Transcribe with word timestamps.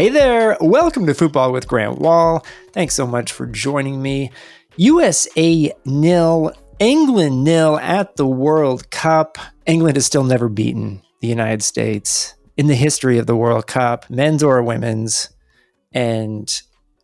Hey 0.00 0.08
there, 0.08 0.56
welcome 0.62 1.04
to 1.04 1.12
Football 1.12 1.52
with 1.52 1.68
Grant 1.68 1.98
Wahl. 1.98 2.42
Thanks 2.72 2.94
so 2.94 3.06
much 3.06 3.32
for 3.32 3.44
joining 3.44 4.00
me. 4.00 4.32
USA 4.76 5.70
nil, 5.84 6.52
England 6.78 7.44
nil 7.44 7.76
at 7.76 8.16
the 8.16 8.26
World 8.26 8.90
Cup. 8.90 9.36
England 9.66 9.98
has 9.98 10.06
still 10.06 10.24
never 10.24 10.48
beaten 10.48 11.02
the 11.20 11.28
United 11.28 11.62
States 11.62 12.32
in 12.56 12.66
the 12.66 12.74
history 12.74 13.18
of 13.18 13.26
the 13.26 13.36
World 13.36 13.66
Cup, 13.66 14.08
men's 14.08 14.42
or 14.42 14.62
women's. 14.62 15.28
And 15.92 16.50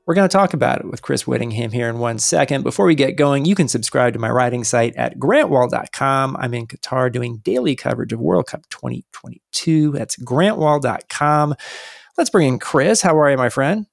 we're 0.07 0.15
going 0.15 0.27
to 0.27 0.35
talk 0.35 0.55
about 0.55 0.81
it 0.81 0.87
with 0.87 1.03
Chris 1.03 1.27
Whittingham 1.27 1.73
here 1.73 1.91
in 1.91 1.99
one 1.99 2.19
second. 2.19 2.63
Before 2.63 2.87
we 2.87 2.95
get 2.95 3.19
going, 3.19 3.45
you 3.45 3.55
can 3.55 3.69
subscribe 3.69 4.15
to 4.15 4.19
my 4.19 4.31
writing 4.31 4.65
site 4.65 4.97
at 4.97 5.19
grantwahl.com. 5.19 6.35
I'm 6.41 6.55
in 6.55 6.67
Qatar 6.67 7.13
doing 7.13 7.43
daily 7.45 7.77
coverage 7.77 8.15
of 8.15 8.21
World 8.21 8.47
Cup 8.47 8.67
2022. 8.71 9.93
That's 9.93 10.17
grantwahl.com. 10.17 11.57
Let's 12.17 12.31
bring 12.31 12.49
in 12.49 12.59
Chris. 12.59 13.03
How 13.03 13.19
are 13.19 13.31
you, 13.31 13.37
my 13.37 13.51
friend? 13.51 13.87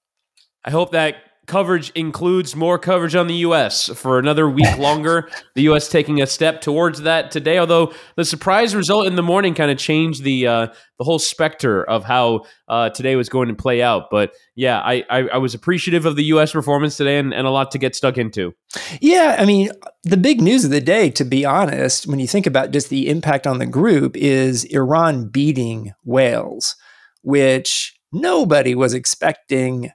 I 0.64 0.72
hope 0.72 0.92
that 0.92 1.18
coverage 1.46 1.90
includes 1.90 2.56
more 2.56 2.80
coverage 2.80 3.16
on 3.16 3.28
the 3.28 3.34
U.S. 3.36 3.90
for 3.90 4.18
another 4.18 4.50
week 4.50 4.78
longer. 4.78 5.30
the 5.56 5.64
U.S. 5.64 5.90
taking 5.90 6.22
a 6.22 6.28
step 6.28 6.62
towards 6.62 7.02
that 7.02 7.32
today, 7.32 7.58
although 7.58 7.94
the 8.16 8.24
surprise 8.24 8.76
result 8.76 9.08
in 9.08 9.18
the 9.18 9.24
morning 9.24 9.54
kind 9.54 9.70
of 9.70 9.78
changed 9.78 10.24
the 10.24 10.48
uh, 10.48 10.68
the 11.00 11.04
whole 11.04 11.20
specter 11.20 11.84
of 11.84 12.06
how 12.06 12.46
uh, 12.70 12.92
today 12.92 13.18
was 13.18 13.28
going 13.28 13.50
to 13.50 13.56
play 13.56 13.82
out. 13.82 14.04
But 14.10 14.32
yeah, 14.56 14.80
I, 14.80 15.04
I, 15.10 15.20
I 15.34 15.38
was 15.38 15.54
appreciative 15.54 16.06
of 16.06 16.16
the 16.16 16.24
U.S. 16.26 16.54
performance 16.54 16.96
today 16.96 17.18
and, 17.18 17.34
and 17.34 17.46
a 17.46 17.50
lot 17.52 17.72
to 17.72 17.78
get 17.78 17.94
stuck 17.94 18.18
into. 18.18 18.54
Yeah, 19.02 19.36
I 19.38 19.46
mean, 19.46 19.70
the 20.04 20.18
big 20.18 20.40
news 20.40 20.64
of 20.64 20.72
the 20.72 20.82
day, 20.82 21.10
to 21.12 21.26
be 21.26 21.44
honest, 21.44 22.08
when 22.08 22.20
you 22.20 22.28
think 22.28 22.46
about 22.46 22.72
just 22.72 22.90
the 22.90 23.10
impact 23.10 23.48
on 23.48 23.58
the 23.58 23.66
group, 23.66 24.16
is 24.16 24.64
Iran 24.64 25.28
beating 25.28 25.92
Wales, 26.06 26.78
which 27.22 28.00
nobody 28.14 28.76
was 28.76 28.94
expecting 28.94 29.92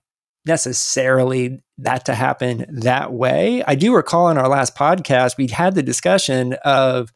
necessarily 0.47 1.63
that 1.79 2.07
to 2.07 2.15
happen 2.15 2.67
that 2.69 3.13
way. 3.13 3.63
I 3.65 3.75
do 3.75 3.95
recall 3.95 4.29
in 4.31 4.39
our 4.39 4.49
last 4.49 4.75
podcast, 4.75 5.37
we 5.37 5.47
had 5.47 5.75
the 5.75 5.83
discussion 5.83 6.55
of 6.65 7.13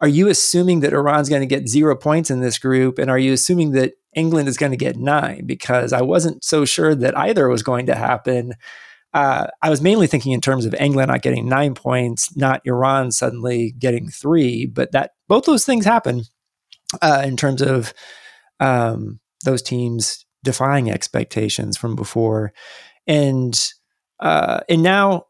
are 0.00 0.08
you 0.08 0.28
assuming 0.28 0.80
that 0.80 0.94
Iran's 0.94 1.28
going 1.28 1.42
to 1.42 1.46
get 1.46 1.68
zero 1.68 1.94
points 1.94 2.30
in 2.30 2.40
this 2.40 2.58
group? 2.58 2.98
And 2.98 3.10
are 3.10 3.18
you 3.18 3.34
assuming 3.34 3.72
that 3.72 3.92
England 4.14 4.48
is 4.48 4.56
going 4.56 4.72
to 4.72 4.78
get 4.78 4.96
nine? 4.96 5.44
Because 5.44 5.92
I 5.92 6.00
wasn't 6.00 6.42
so 6.42 6.64
sure 6.64 6.94
that 6.94 7.18
either 7.18 7.48
was 7.48 7.62
going 7.62 7.86
to 7.86 7.94
happen. 7.94 8.54
Uh, 9.12 9.48
I 9.60 9.68
was 9.68 9.82
mainly 9.82 10.06
thinking 10.06 10.32
in 10.32 10.40
terms 10.40 10.64
of 10.64 10.74
England 10.74 11.10
not 11.10 11.20
getting 11.20 11.48
nine 11.48 11.74
points, 11.74 12.34
not 12.34 12.62
Iran 12.64 13.12
suddenly 13.12 13.72
getting 13.72 14.08
three, 14.08 14.64
but 14.64 14.92
that 14.92 15.10
both 15.28 15.44
those 15.44 15.66
things 15.66 15.84
happen 15.84 16.22
uh, 17.02 17.22
in 17.26 17.36
terms 17.36 17.60
of 17.60 17.92
um, 18.58 19.20
those 19.44 19.60
teams 19.60 20.24
defying 20.42 20.90
expectations 20.90 21.76
from 21.76 21.96
before. 21.96 22.52
And 23.06 23.58
uh, 24.20 24.60
and 24.68 24.82
now, 24.82 25.26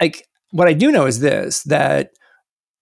like 0.00 0.26
what 0.50 0.68
I 0.68 0.72
do 0.72 0.90
know 0.92 1.06
is 1.06 1.20
this 1.20 1.62
that 1.64 2.10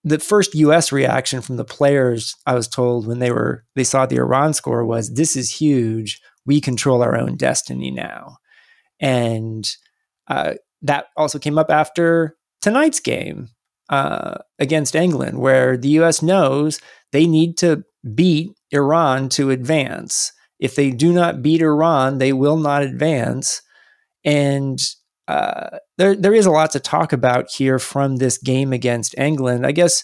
the 0.02 0.18
first 0.18 0.54
U.S. 0.54 0.92
reaction 0.92 1.42
from 1.42 1.56
the 1.56 1.64
players 1.64 2.34
I 2.46 2.54
was 2.54 2.68
told 2.68 3.06
when 3.06 3.18
they 3.18 3.30
were 3.30 3.64
they 3.76 3.84
saw 3.84 4.06
the 4.06 4.16
Iran 4.16 4.54
score 4.54 4.84
was 4.84 5.14
this 5.14 5.36
is 5.36 5.50
huge. 5.50 6.20
We 6.46 6.60
control 6.60 7.02
our 7.02 7.16
own 7.16 7.36
destiny 7.36 7.90
now, 7.90 8.38
and 8.98 9.70
uh, 10.28 10.54
that 10.82 11.06
also 11.16 11.38
came 11.38 11.58
up 11.58 11.70
after 11.70 12.36
tonight's 12.62 13.00
game 13.00 13.48
uh, 13.90 14.38
against 14.58 14.94
England, 14.94 15.38
where 15.38 15.76
the 15.76 15.88
U.S. 15.90 16.22
knows 16.22 16.80
they 17.12 17.26
need 17.26 17.58
to 17.58 17.84
beat 18.14 18.52
Iran 18.70 19.28
to 19.30 19.50
advance. 19.50 20.32
If 20.60 20.74
they 20.74 20.90
do 20.90 21.12
not 21.12 21.42
beat 21.42 21.62
Iran, 21.62 22.18
they 22.18 22.32
will 22.32 22.58
not 22.58 22.82
advance. 22.82 23.62
And 24.24 24.78
uh, 25.26 25.78
there, 25.96 26.14
there 26.14 26.34
is 26.34 26.46
a 26.46 26.50
lot 26.50 26.70
to 26.72 26.80
talk 26.80 27.12
about 27.12 27.50
here 27.50 27.78
from 27.78 28.16
this 28.16 28.36
game 28.38 28.72
against 28.72 29.16
England. 29.18 29.66
I 29.66 29.72
guess 29.72 30.02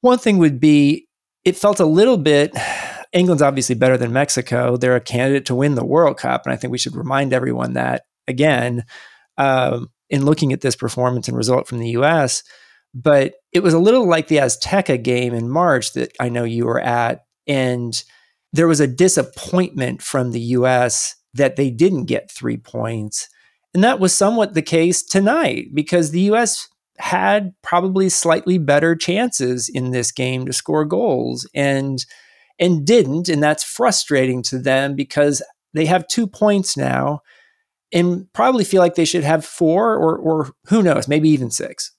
one 0.00 0.18
thing 0.18 0.38
would 0.38 0.58
be 0.58 1.06
it 1.44 1.56
felt 1.56 1.80
a 1.80 1.86
little 1.86 2.16
bit. 2.16 2.56
England's 3.12 3.42
obviously 3.42 3.74
better 3.74 3.98
than 3.98 4.12
Mexico. 4.12 4.78
They're 4.78 4.96
a 4.96 5.00
candidate 5.00 5.44
to 5.46 5.54
win 5.54 5.74
the 5.74 5.84
World 5.84 6.16
Cup. 6.16 6.46
And 6.46 6.52
I 6.52 6.56
think 6.56 6.70
we 6.70 6.78
should 6.78 6.96
remind 6.96 7.34
everyone 7.34 7.74
that 7.74 8.04
again 8.26 8.84
um, 9.36 9.88
in 10.08 10.24
looking 10.24 10.54
at 10.54 10.62
this 10.62 10.76
performance 10.76 11.28
and 11.28 11.36
result 11.36 11.68
from 11.68 11.78
the 11.78 11.90
US. 11.90 12.42
But 12.94 13.34
it 13.52 13.62
was 13.62 13.74
a 13.74 13.78
little 13.78 14.08
like 14.08 14.28
the 14.28 14.38
Azteca 14.38 15.02
game 15.02 15.34
in 15.34 15.50
March 15.50 15.92
that 15.92 16.12
I 16.20 16.30
know 16.30 16.44
you 16.44 16.64
were 16.64 16.80
at. 16.80 17.24
And 17.46 18.02
there 18.52 18.68
was 18.68 18.80
a 18.80 18.86
disappointment 18.86 20.02
from 20.02 20.30
the 20.30 20.40
US 20.40 21.14
that 21.34 21.56
they 21.56 21.70
didn't 21.70 22.04
get 22.04 22.30
three 22.30 22.56
points. 22.56 23.28
And 23.74 23.82
that 23.82 24.00
was 24.00 24.12
somewhat 24.12 24.54
the 24.54 24.62
case 24.62 25.02
tonight 25.02 25.68
because 25.74 26.10
the 26.10 26.20
US 26.32 26.68
had 26.98 27.54
probably 27.62 28.08
slightly 28.08 28.58
better 28.58 28.94
chances 28.94 29.68
in 29.68 29.90
this 29.90 30.12
game 30.12 30.44
to 30.46 30.52
score 30.52 30.84
goals 30.84 31.48
and 31.54 32.04
and 32.58 32.86
didn't 32.86 33.28
and 33.28 33.42
that's 33.42 33.64
frustrating 33.64 34.42
to 34.42 34.58
them 34.58 34.94
because 34.94 35.42
they 35.72 35.86
have 35.86 36.06
2 36.06 36.26
points 36.26 36.76
now 36.76 37.20
and 37.94 38.30
probably 38.34 38.62
feel 38.62 38.80
like 38.80 38.94
they 38.94 39.06
should 39.06 39.24
have 39.24 39.44
4 39.44 39.96
or 39.96 40.18
or 40.18 40.50
who 40.66 40.82
knows 40.82 41.08
maybe 41.08 41.30
even 41.30 41.50
6. 41.50 41.92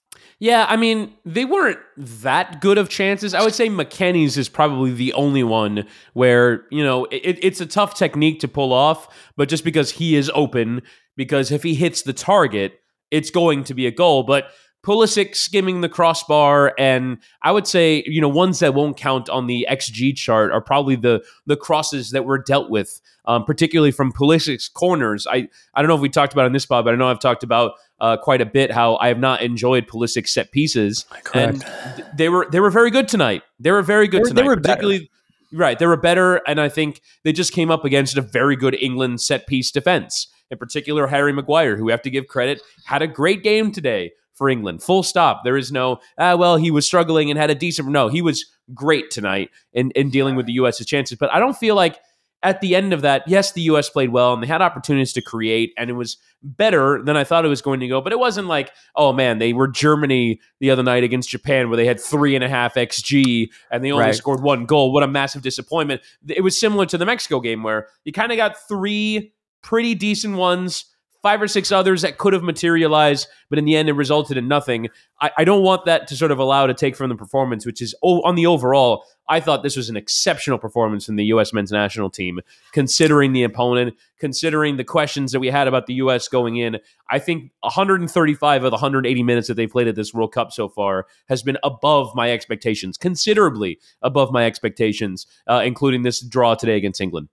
Yeah, 0.43 0.65
I 0.67 0.75
mean, 0.75 1.13
they 1.23 1.45
weren't 1.45 1.79
that 1.95 2.59
good 2.59 2.77
of 2.77 2.89
chances. 2.89 3.33
I 3.33 3.45
would 3.45 3.55
say 3.55 3.69
McKennie's 3.69 4.37
is 4.37 4.49
probably 4.49 4.91
the 4.91 5.13
only 5.13 5.41
one 5.41 5.87
where, 6.11 6.65
you 6.69 6.83
know, 6.83 7.05
it, 7.05 7.39
it's 7.41 7.61
a 7.61 7.65
tough 7.65 7.95
technique 7.95 8.41
to 8.41 8.49
pull 8.49 8.73
off, 8.73 9.07
but 9.37 9.47
just 9.47 9.63
because 9.63 9.91
he 9.91 10.17
is 10.17 10.29
open, 10.35 10.81
because 11.15 11.49
if 11.49 11.63
he 11.63 11.75
hits 11.75 12.01
the 12.01 12.11
target, 12.11 12.73
it's 13.09 13.29
going 13.29 13.63
to 13.63 13.73
be 13.73 13.87
a 13.87 13.91
goal. 13.91 14.23
But 14.23 14.47
Pulisic 14.83 15.35
skimming 15.35 15.79
the 15.81 15.87
crossbar, 15.89 16.73
and 16.77 17.17
I 17.41 17.51
would 17.51 17.65
say, 17.65 18.03
you 18.05 18.19
know, 18.19 18.27
ones 18.27 18.59
that 18.59 18.73
won't 18.73 18.97
count 18.97 19.29
on 19.29 19.47
the 19.47 19.65
XG 19.69 20.15
chart 20.15 20.51
are 20.51 20.59
probably 20.61 20.95
the 20.97 21.23
the 21.45 21.55
crosses 21.55 22.11
that 22.11 22.25
were 22.25 22.37
dealt 22.37 22.69
with, 22.69 22.99
um, 23.25 23.45
particularly 23.45 23.91
from 23.91 24.11
Pulisic's 24.11 24.67
corners. 24.67 25.25
I 25.25 25.47
I 25.73 25.81
don't 25.81 25.87
know 25.87 25.95
if 25.95 26.01
we 26.01 26.09
talked 26.09 26.33
about 26.33 26.47
in 26.47 26.51
this 26.53 26.63
spot, 26.63 26.83
but 26.83 26.93
I 26.93 26.97
know 26.97 27.07
I've 27.07 27.19
talked 27.21 27.43
about 27.43 27.73
uh, 28.01 28.17
quite 28.17 28.41
a 28.41 28.45
bit 28.45 28.71
how 28.71 28.97
I 28.97 29.07
have 29.07 29.19
not 29.19 29.41
enjoyed 29.41 29.87
Pulisic 29.87 30.27
set 30.27 30.51
pieces, 30.51 31.05
Correct. 31.23 31.63
and 31.63 32.05
they 32.17 32.27
were 32.27 32.47
they 32.51 32.59
were 32.59 32.69
very 32.69 32.91
good 32.91 33.07
tonight. 33.07 33.43
They 33.61 33.71
were 33.71 33.83
very 33.83 34.09
good 34.09 34.17
They 34.17 34.21
were- 34.23 34.27
tonight, 34.29 34.41
they 34.41 34.47
were 34.49 34.55
particularly. 34.57 34.99
better. 34.99 35.09
Right, 35.55 35.77
they 35.77 35.85
were 35.85 35.97
better, 35.97 36.37
and 36.47 36.59
I 36.59 36.67
think 36.67 36.99
they 37.23 37.31
just 37.31 37.53
came 37.53 37.69
up 37.69 37.85
against 37.85 38.17
a 38.17 38.21
very 38.21 38.55
good 38.55 38.75
England 38.81 39.21
set 39.21 39.45
piece 39.45 39.69
defense. 39.69 40.27
In 40.49 40.57
particular, 40.57 41.05
Harry 41.05 41.31
Maguire, 41.31 41.77
who 41.77 41.85
we 41.85 41.91
have 41.91 42.01
to 42.01 42.09
give 42.09 42.25
credit, 42.27 42.59
had 42.85 43.03
a 43.03 43.07
great 43.07 43.43
game 43.43 43.71
today 43.71 44.13
for 44.43 44.49
England. 44.49 44.83
Full 44.83 45.03
stop. 45.03 45.45
There 45.45 45.55
is 45.55 45.71
no, 45.71 46.01
ah, 46.17 46.35
well, 46.35 46.57
he 46.57 46.69
was 46.69 46.85
struggling 46.85 47.29
and 47.29 47.39
had 47.39 47.49
a 47.49 47.55
decent. 47.55 47.87
No, 47.87 48.09
he 48.09 48.21
was 48.21 48.43
great 48.73 49.09
tonight 49.09 49.49
in, 49.71 49.91
in 49.91 50.09
dealing 50.09 50.35
with 50.35 50.47
the 50.47 50.51
U.S.'s 50.53 50.85
chances. 50.85 51.17
But 51.17 51.33
I 51.33 51.39
don't 51.39 51.55
feel 51.55 51.75
like 51.75 51.97
at 52.41 52.59
the 52.59 52.75
end 52.75 52.91
of 52.91 53.03
that, 53.03 53.23
yes, 53.25 53.53
the 53.53 53.61
U.S. 53.61 53.89
played 53.89 54.09
well 54.09 54.33
and 54.33 54.43
they 54.43 54.47
had 54.47 54.61
opportunities 54.61 55.13
to 55.13 55.21
create, 55.21 55.71
and 55.77 55.89
it 55.89 55.93
was 55.93 56.17
better 56.41 57.01
than 57.01 57.15
I 57.15 57.23
thought 57.23 57.45
it 57.45 57.47
was 57.47 57.61
going 57.61 57.79
to 57.79 57.87
go. 57.87 58.01
But 58.01 58.11
it 58.11 58.19
wasn't 58.19 58.49
like, 58.49 58.71
oh 58.97 59.13
man, 59.13 59.37
they 59.37 59.53
were 59.53 59.69
Germany 59.69 60.41
the 60.59 60.69
other 60.69 60.83
night 60.83 61.05
against 61.05 61.29
Japan 61.29 61.69
where 61.69 61.77
they 61.77 61.85
had 61.85 62.01
three 62.01 62.35
and 62.35 62.43
a 62.43 62.49
half 62.49 62.73
XG 62.73 63.47
and 63.71 63.81
they 63.81 63.93
only 63.93 64.03
Right. 64.07 64.13
scored 64.15 64.41
one 64.43 64.65
goal. 64.65 64.91
What 64.91 65.03
a 65.03 65.07
massive 65.07 65.41
disappointment. 65.41 66.01
It 66.27 66.41
was 66.41 66.59
similar 66.59 66.85
to 66.87 66.97
the 66.97 67.05
Mexico 67.05 67.39
game 67.39 67.63
where 67.63 67.87
you 68.03 68.11
kind 68.11 68.33
of 68.33 68.35
got 68.35 68.57
three 68.67 69.31
pretty 69.61 69.95
decent 69.95 70.35
ones. 70.35 70.83
Five 71.23 71.41
or 71.41 71.47
six 71.47 71.71
others 71.71 72.01
that 72.01 72.17
could 72.17 72.33
have 72.33 72.43
materialized, 72.43 73.27
but 73.49 73.57
in 73.57 73.63
the 73.63 73.77
end, 73.77 73.87
it 73.87 73.93
resulted 73.93 74.37
in 74.37 74.47
nothing. 74.49 74.89
I, 75.21 75.31
I 75.37 75.43
don't 75.45 75.63
want 75.63 75.85
that 75.85 76.05
to 76.09 76.17
sort 76.17 76.31
of 76.31 76.37
allow 76.37 76.67
to 76.67 76.73
take 76.73 76.97
from 76.97 77.09
the 77.09 77.15
performance, 77.15 77.65
which 77.65 77.81
is 77.81 77.95
oh, 78.03 78.21
on 78.23 78.35
the 78.35 78.45
overall. 78.45 79.05
I 79.29 79.39
thought 79.39 79.63
this 79.63 79.77
was 79.77 79.89
an 79.89 79.95
exceptional 79.95 80.57
performance 80.57 81.05
from 81.05 81.15
the 81.15 81.23
U.S. 81.25 81.53
men's 81.53 81.71
national 81.71 82.09
team, 82.09 82.41
considering 82.73 83.31
the 83.31 83.43
opponent, 83.43 83.95
considering 84.19 84.75
the 84.75 84.83
questions 84.83 85.31
that 85.31 85.39
we 85.39 85.47
had 85.47 85.67
about 85.67 85.85
the 85.85 85.93
U.S. 85.95 86.27
going 86.27 86.57
in. 86.57 86.77
I 87.09 87.19
think 87.19 87.51
135 87.61 88.63
of 88.65 88.71
the 88.71 88.75
180 88.75 89.23
minutes 89.23 89.47
that 89.47 89.53
they 89.53 89.65
played 89.65 89.87
at 89.87 89.95
this 89.95 90.13
World 90.13 90.33
Cup 90.33 90.51
so 90.51 90.67
far 90.67 91.07
has 91.29 91.41
been 91.41 91.57
above 91.63 92.13
my 92.15 92.31
expectations, 92.31 92.97
considerably 92.97 93.79
above 94.01 94.33
my 94.33 94.45
expectations, 94.45 95.25
uh, 95.47 95.61
including 95.63 96.01
this 96.01 96.19
draw 96.19 96.55
today 96.55 96.75
against 96.75 96.99
England. 96.99 97.29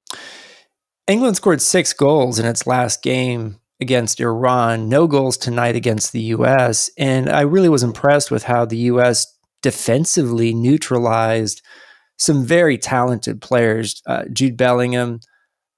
England 1.09 1.35
scored 1.35 1.61
6 1.61 1.93
goals 1.95 2.39
in 2.39 2.47
its 2.47 2.69
last 2.69 3.03
game 3.03 3.59
against 3.81 4.21
Iran, 4.21 4.89
no 4.89 5.07
goals 5.07 5.37
tonight 5.37 5.77
against 5.77 6.13
the 6.13 6.23
US, 6.35 6.91
and 6.99 7.29
I 7.29 7.43
really 7.43 7.69
was 7.69 7.83
impressed 7.83 8.31
with 8.31 8.45
how 8.45 8.65
the 8.65 8.77
US 8.77 9.27
defensively 9.63 10.55
neutralized 10.55 11.63
some 12.19 12.45
very 12.45 12.77
talented 12.77 13.41
players, 13.41 14.03
uh, 14.07 14.25
Jude 14.33 14.57
Bellingham, 14.57 15.21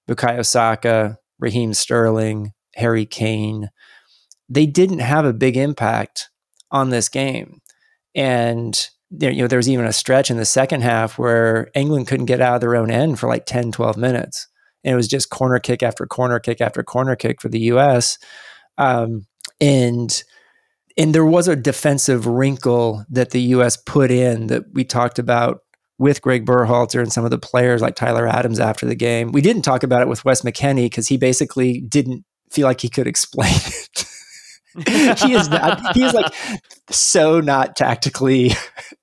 Bukayo 0.08 0.44
Saka, 0.44 1.18
Raheem 1.38 1.72
Sterling, 1.72 2.52
Harry 2.74 3.06
Kane. 3.06 3.70
They 4.48 4.66
didn't 4.66 4.98
have 4.98 5.24
a 5.24 5.32
big 5.32 5.56
impact 5.56 6.30
on 6.70 6.90
this 6.90 7.08
game. 7.08 7.60
And 8.14 8.88
there, 9.10 9.30
you 9.30 9.42
know, 9.42 9.48
there 9.48 9.58
was 9.58 9.68
even 9.68 9.84
a 9.86 9.92
stretch 9.92 10.30
in 10.30 10.36
the 10.36 10.44
second 10.44 10.82
half 10.82 11.18
where 11.18 11.70
England 11.74 12.06
couldn't 12.08 12.26
get 12.26 12.40
out 12.40 12.56
of 12.56 12.60
their 12.60 12.76
own 12.76 12.90
end 12.90 13.20
for 13.20 13.28
like 13.28 13.46
10, 13.46 13.72
12 13.72 13.96
minutes. 13.96 14.48
And 14.84 14.92
it 14.92 14.96
was 14.96 15.08
just 15.08 15.30
corner 15.30 15.58
kick 15.58 15.82
after 15.82 16.06
corner 16.06 16.38
kick 16.38 16.60
after 16.60 16.82
corner 16.82 17.16
kick 17.16 17.40
for 17.40 17.48
the 17.48 17.60
U.S. 17.60 18.18
Um, 18.78 19.26
and 19.60 20.22
and 20.96 21.14
there 21.14 21.24
was 21.24 21.48
a 21.48 21.56
defensive 21.56 22.26
wrinkle 22.26 23.04
that 23.08 23.30
the 23.30 23.40
U.S. 23.40 23.76
put 23.76 24.10
in 24.10 24.48
that 24.48 24.64
we 24.72 24.84
talked 24.84 25.18
about 25.18 25.60
with 25.98 26.20
Greg 26.20 26.44
Berhalter 26.44 27.00
and 27.00 27.12
some 27.12 27.24
of 27.24 27.30
the 27.30 27.38
players 27.38 27.80
like 27.80 27.94
Tyler 27.94 28.26
Adams 28.26 28.58
after 28.58 28.86
the 28.86 28.94
game. 28.94 29.32
We 29.32 29.40
didn't 29.40 29.62
talk 29.62 29.82
about 29.82 30.02
it 30.02 30.08
with 30.08 30.24
Wes 30.24 30.42
McKennie 30.42 30.86
because 30.86 31.08
he 31.08 31.16
basically 31.16 31.80
didn't 31.80 32.24
feel 32.50 32.66
like 32.66 32.80
he 32.80 32.88
could 32.88 33.06
explain 33.06 33.54
it. 33.54 35.18
he 35.18 35.32
is 35.32 35.48
not, 35.48 35.94
he 35.94 36.02
is 36.02 36.12
like 36.12 36.32
so 36.90 37.40
not 37.40 37.76
tactically 37.76 38.52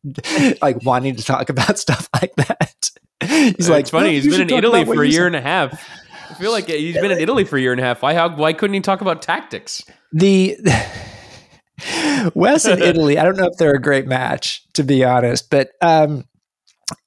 like 0.62 0.84
wanting 0.84 1.16
to 1.16 1.24
talk 1.24 1.50
about 1.50 1.80
stuff 1.80 2.10
like 2.22 2.36
that. 2.36 2.90
He's 3.38 3.54
it's 3.54 3.70
like, 3.70 3.88
funny. 3.88 4.04
"Well, 4.06 4.12
He's 4.14 4.28
been 4.28 4.50
in 4.50 4.58
Italy 4.58 4.86
for 4.86 5.04
a 5.04 5.08
year 5.08 5.22
said." 5.22 5.28
and 5.28 5.36
a 5.36 5.42
half. 5.42 5.90
I 6.30 6.34
feel 6.36 6.52
like 6.52 6.68
he's 6.68 6.96
been 6.96 7.12
in 7.12 7.20
Italy 7.20 7.44
for 7.44 7.58
a 7.58 7.62
year 7.62 7.72
and 7.72 7.82
a 7.82 7.84
half. 7.84 8.02
Why? 8.02 8.14
How, 8.14 8.36
why 8.36 8.54
couldn't 8.54 8.74
he 8.74 8.80
talk 8.82 9.02
about 9.02 9.22
tactics? 9.22 9.84
The 10.14 10.58
Wes 12.34 12.66
and 12.66 12.82
Italy, 12.82 13.18
I 13.18 13.24
don't 13.24 13.36
know 13.36 13.48
if 13.48 13.58
they're 13.58 13.76
a 13.76 13.82
great 13.82 14.08
match, 14.08 14.64
to 14.74 14.84
be 14.84 15.04
honest. 15.04 15.50
But 15.50 15.72
um, 15.82 16.26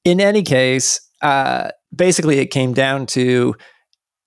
in 0.04 0.20
any 0.20 0.42
case, 0.42 1.00
uh, 1.22 1.70
basically 1.94 2.38
it 2.38 2.46
came 2.46 2.72
down 2.72 3.06
to 3.06 3.54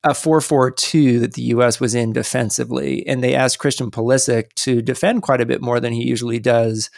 a 0.04 0.10
4-4-2 0.10 1.20
that 1.22 1.34
the 1.34 1.42
U.S. 1.44 1.80
was 1.80 1.96
in 1.96 2.14
defensively, 2.14 3.06
and 3.08 3.24
they 3.24 3.34
asked 3.34 3.60
Christian 3.60 3.90
Pulisic 3.90 4.54
to 4.56 4.82
defend 4.82 5.24
quite 5.24 5.42
a 5.42 5.46
bit 5.46 5.62
more 5.62 5.80
than 5.80 5.94
he 5.94 6.04
usually 6.04 6.40
does 6.40 6.90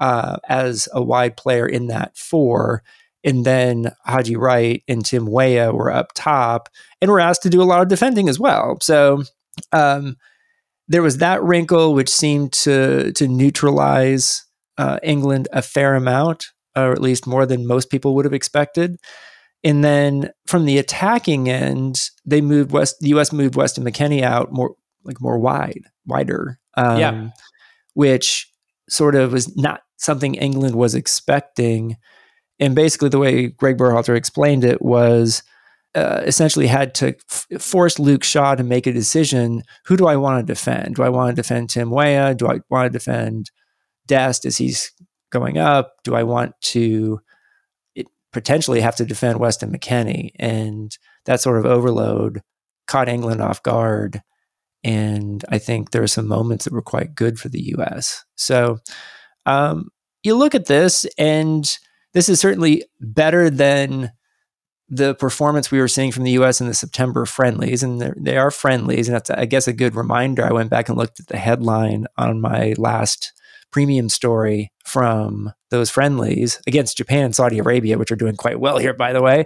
uh, 0.00 0.36
as 0.48 0.88
a 0.92 1.02
wide 1.02 1.36
player 1.36 1.66
in 1.66 1.88
that 1.88 2.16
four. 2.16 2.82
And 3.24 3.44
then 3.44 3.92
Haji 4.04 4.36
Wright 4.36 4.82
and 4.88 5.04
Tim 5.04 5.26
Weah 5.26 5.72
were 5.72 5.92
up 5.92 6.08
top 6.14 6.68
and 7.00 7.10
were 7.10 7.20
asked 7.20 7.42
to 7.42 7.50
do 7.50 7.62
a 7.62 7.64
lot 7.64 7.82
of 7.82 7.88
defending 7.88 8.28
as 8.28 8.38
well. 8.40 8.78
So 8.80 9.22
um, 9.72 10.16
there 10.88 11.02
was 11.02 11.18
that 11.18 11.42
wrinkle 11.42 11.94
which 11.94 12.08
seemed 12.10 12.52
to 12.52 13.12
to 13.12 13.28
neutralize 13.28 14.44
uh, 14.78 14.98
England 15.02 15.48
a 15.52 15.62
fair 15.62 15.94
amount, 15.94 16.46
or 16.76 16.92
at 16.92 17.00
least 17.00 17.26
more 17.26 17.46
than 17.46 17.66
most 17.66 17.90
people 17.90 18.14
would 18.14 18.24
have 18.24 18.34
expected. 18.34 18.96
And 19.64 19.84
then 19.84 20.30
from 20.46 20.64
the 20.64 20.78
attacking 20.78 21.48
end, 21.48 22.10
they 22.24 22.40
moved 22.40 22.72
West. 22.72 22.96
The 23.00 23.10
U.S. 23.10 23.32
moved 23.32 23.54
Weston 23.54 23.84
McKennie 23.84 24.22
out 24.22 24.52
more 24.52 24.74
like 25.04 25.20
more 25.20 25.38
wide, 25.38 25.82
wider. 26.06 26.58
Um, 26.76 26.98
Yeah. 26.98 27.28
which 27.94 28.48
sort 28.88 29.14
of 29.14 29.32
was 29.32 29.54
not 29.56 29.82
something 29.98 30.34
England 30.34 30.74
was 30.74 30.94
expecting. 30.94 31.96
And 32.62 32.76
basically, 32.76 33.08
the 33.08 33.18
way 33.18 33.48
Greg 33.48 33.76
Berhalter 33.76 34.14
explained 34.14 34.62
it 34.62 34.80
was 34.80 35.42
uh, 35.96 36.20
essentially 36.24 36.68
had 36.68 36.94
to 36.94 37.08
f- 37.28 37.60
force 37.60 37.98
Luke 37.98 38.22
Shaw 38.22 38.54
to 38.54 38.62
make 38.62 38.86
a 38.86 38.92
decision. 38.92 39.64
Who 39.86 39.96
do 39.96 40.06
I 40.06 40.14
want 40.14 40.46
to 40.46 40.52
defend? 40.52 40.94
Do 40.94 41.02
I 41.02 41.08
want 41.08 41.34
to 41.34 41.42
defend 41.42 41.70
Tim 41.70 41.90
Weah? 41.90 42.36
Do 42.36 42.46
I 42.46 42.60
want 42.70 42.86
to 42.86 42.96
defend 42.96 43.50
Dest 44.06 44.44
as 44.44 44.58
he's 44.58 44.92
going 45.30 45.58
up? 45.58 45.94
Do 46.04 46.14
I 46.14 46.22
want 46.22 46.54
to 46.60 47.20
potentially 48.32 48.80
have 48.80 48.94
to 48.94 49.04
defend 49.04 49.40
Weston 49.40 49.72
McKennie? 49.72 50.30
And 50.36 50.96
that 51.24 51.40
sort 51.40 51.58
of 51.58 51.66
overload 51.66 52.42
caught 52.86 53.08
England 53.08 53.42
off 53.42 53.60
guard. 53.64 54.22
And 54.84 55.44
I 55.48 55.58
think 55.58 55.90
there 55.90 56.04
are 56.04 56.06
some 56.06 56.28
moments 56.28 56.64
that 56.64 56.72
were 56.72 56.80
quite 56.80 57.16
good 57.16 57.40
for 57.40 57.48
the 57.48 57.74
US. 57.76 58.24
So 58.36 58.78
um, 59.46 59.88
you 60.22 60.36
look 60.36 60.54
at 60.54 60.66
this, 60.66 61.06
and 61.18 61.68
this 62.14 62.28
is 62.28 62.40
certainly 62.40 62.84
better 63.00 63.48
than 63.50 64.12
the 64.88 65.14
performance 65.14 65.70
we 65.70 65.78
were 65.78 65.88
seeing 65.88 66.12
from 66.12 66.24
the 66.24 66.32
U.S. 66.32 66.60
in 66.60 66.66
the 66.66 66.74
September 66.74 67.24
friendlies, 67.24 67.82
and 67.82 68.00
they're- 68.00 68.50
friendlies, 68.50 69.08
and 69.08 69.14
that's 69.14 69.30
I 69.30 69.46
guess 69.46 69.66
a 69.66 69.72
good 69.72 69.94
reminder. 69.94 70.44
I 70.44 70.52
went 70.52 70.68
back 70.70 70.88
and 70.88 70.98
looked 70.98 71.18
at 71.20 71.28
the 71.28 71.38
headline 71.38 72.06
on 72.18 72.40
my 72.40 72.74
last 72.76 73.32
premium 73.70 74.10
story 74.10 74.70
from 74.84 75.50
those 75.70 75.88
friendlies 75.88 76.60
against 76.66 76.98
Japan 76.98 77.24
and 77.24 77.34
Saudi 77.34 77.58
Arabia, 77.58 77.96
which 77.96 78.12
are 78.12 78.16
doing 78.16 78.36
quite 78.36 78.60
well 78.60 78.76
here, 78.76 78.92
by 78.92 79.14
the 79.14 79.22
way. 79.22 79.44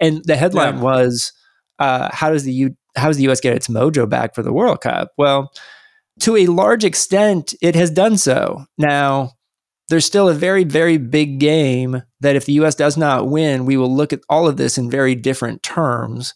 And 0.00 0.22
the 0.24 0.36
headline 0.36 0.76
Yeah. 0.76 0.82
was, 0.82 1.32
uh, 1.78 2.08
"How 2.12 2.30
does 2.30 2.44
the 2.44 2.52
U- 2.54 2.76
how 2.96 3.08
does 3.08 3.18
the 3.18 3.24
U.S. 3.24 3.40
get 3.40 3.54
its 3.54 3.68
mojo 3.68 4.08
back 4.08 4.34
for 4.34 4.42
the 4.42 4.52
World 4.52 4.80
Cup?" 4.80 5.10
Well, 5.18 5.52
to 6.20 6.36
a 6.38 6.46
large 6.46 6.84
extent, 6.84 7.52
it 7.60 7.74
has 7.74 7.90
done 7.90 8.16
so. 8.16 8.64
Now, 8.78 9.32
there's 9.88 10.04
still 10.04 10.28
a 10.28 10.34
very, 10.34 10.64
very 10.64 10.98
big 10.98 11.38
game 11.38 12.02
that 12.20 12.36
if 12.36 12.46
the 12.46 12.54
US 12.54 12.74
does 12.74 12.96
not 12.96 13.28
win, 13.28 13.66
we 13.66 13.76
will 13.76 13.94
look 13.94 14.12
at 14.12 14.20
all 14.28 14.48
of 14.48 14.56
this 14.56 14.78
in 14.78 14.90
very 14.90 15.14
different 15.14 15.62
terms. 15.62 16.34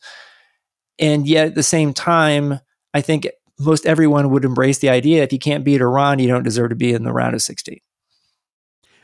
And 0.98 1.26
yet 1.26 1.48
at 1.48 1.54
the 1.54 1.62
same 1.62 1.92
time, 1.92 2.60
I 2.94 3.00
think 3.00 3.26
most 3.58 3.86
everyone 3.86 4.30
would 4.30 4.44
embrace 4.44 4.78
the 4.78 4.88
idea 4.88 5.22
if 5.22 5.32
you 5.32 5.38
can't 5.38 5.64
beat 5.64 5.80
Iran, 5.80 6.18
you 6.18 6.28
don't 6.28 6.42
deserve 6.42 6.70
to 6.70 6.76
be 6.76 6.92
in 6.92 7.04
the 7.04 7.12
round 7.12 7.34
of 7.34 7.42
16. 7.42 7.78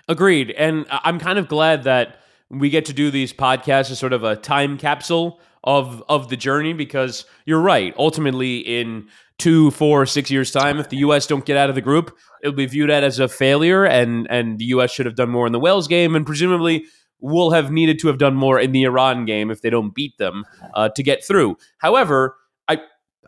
Agreed. 0.08 0.52
And 0.52 0.86
I'm 0.90 1.18
kind 1.18 1.38
of 1.38 1.48
glad 1.48 1.84
that 1.84 2.20
we 2.48 2.70
get 2.70 2.84
to 2.86 2.92
do 2.92 3.10
these 3.10 3.32
podcasts 3.32 3.90
as 3.90 3.98
sort 3.98 4.12
of 4.12 4.22
a 4.22 4.36
time 4.36 4.78
capsule 4.78 5.40
of 5.64 6.02
of 6.08 6.28
the 6.28 6.36
journey 6.36 6.72
because 6.72 7.24
you're 7.44 7.60
right. 7.60 7.92
Ultimately, 7.98 8.58
in 8.58 9.08
two, 9.38 9.70
four, 9.72 10.06
six 10.06 10.30
years 10.30 10.50
time, 10.50 10.78
if 10.78 10.88
the 10.88 10.96
U.S. 10.98 11.26
don't 11.26 11.44
get 11.44 11.56
out 11.56 11.68
of 11.68 11.74
the 11.74 11.82
group, 11.82 12.16
it'll 12.42 12.54
be 12.56 12.66
viewed 12.66 12.90
at 12.90 13.04
as 13.04 13.18
a 13.18 13.28
failure, 13.28 13.84
and 13.84 14.26
and 14.30 14.58
the 14.58 14.64
U.S. 14.66 14.90
should 14.90 15.06
have 15.06 15.16
done 15.16 15.30
more 15.30 15.46
in 15.46 15.52
the 15.52 15.60
Wales 15.60 15.88
game, 15.88 16.14
and 16.16 16.24
presumably 16.26 16.84
will 17.18 17.50
have 17.50 17.70
needed 17.72 17.98
to 17.98 18.08
have 18.08 18.18
done 18.18 18.34
more 18.34 18.60
in 18.60 18.72
the 18.72 18.82
Iran 18.82 19.24
game 19.24 19.50
if 19.50 19.62
they 19.62 19.70
don't 19.70 19.94
beat 19.94 20.16
them 20.18 20.44
uh, 20.74 20.90
to 20.90 21.02
get 21.02 21.24
through. 21.24 21.56
However, 21.78 22.36
I 22.68 22.78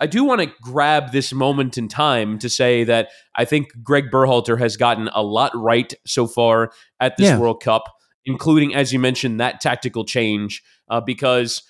I 0.00 0.06
do 0.06 0.24
want 0.24 0.40
to 0.42 0.52
grab 0.62 1.12
this 1.12 1.32
moment 1.32 1.76
in 1.78 1.88
time 1.88 2.38
to 2.40 2.48
say 2.48 2.84
that 2.84 3.08
I 3.34 3.44
think 3.44 3.68
Greg 3.82 4.10
Berhalter 4.10 4.58
has 4.58 4.76
gotten 4.76 5.08
a 5.14 5.22
lot 5.22 5.52
right 5.54 5.92
so 6.06 6.26
far 6.26 6.70
at 7.00 7.16
this 7.16 7.26
Yeah. 7.28 7.38
World 7.38 7.62
Cup, 7.62 7.84
including, 8.24 8.74
as 8.74 8.92
you 8.92 8.98
mentioned, 8.98 9.40
that 9.40 9.60
tactical 9.60 10.04
change, 10.04 10.62
uh, 10.88 11.00
because 11.00 11.62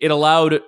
it 0.00 0.10
allowed 0.10 0.60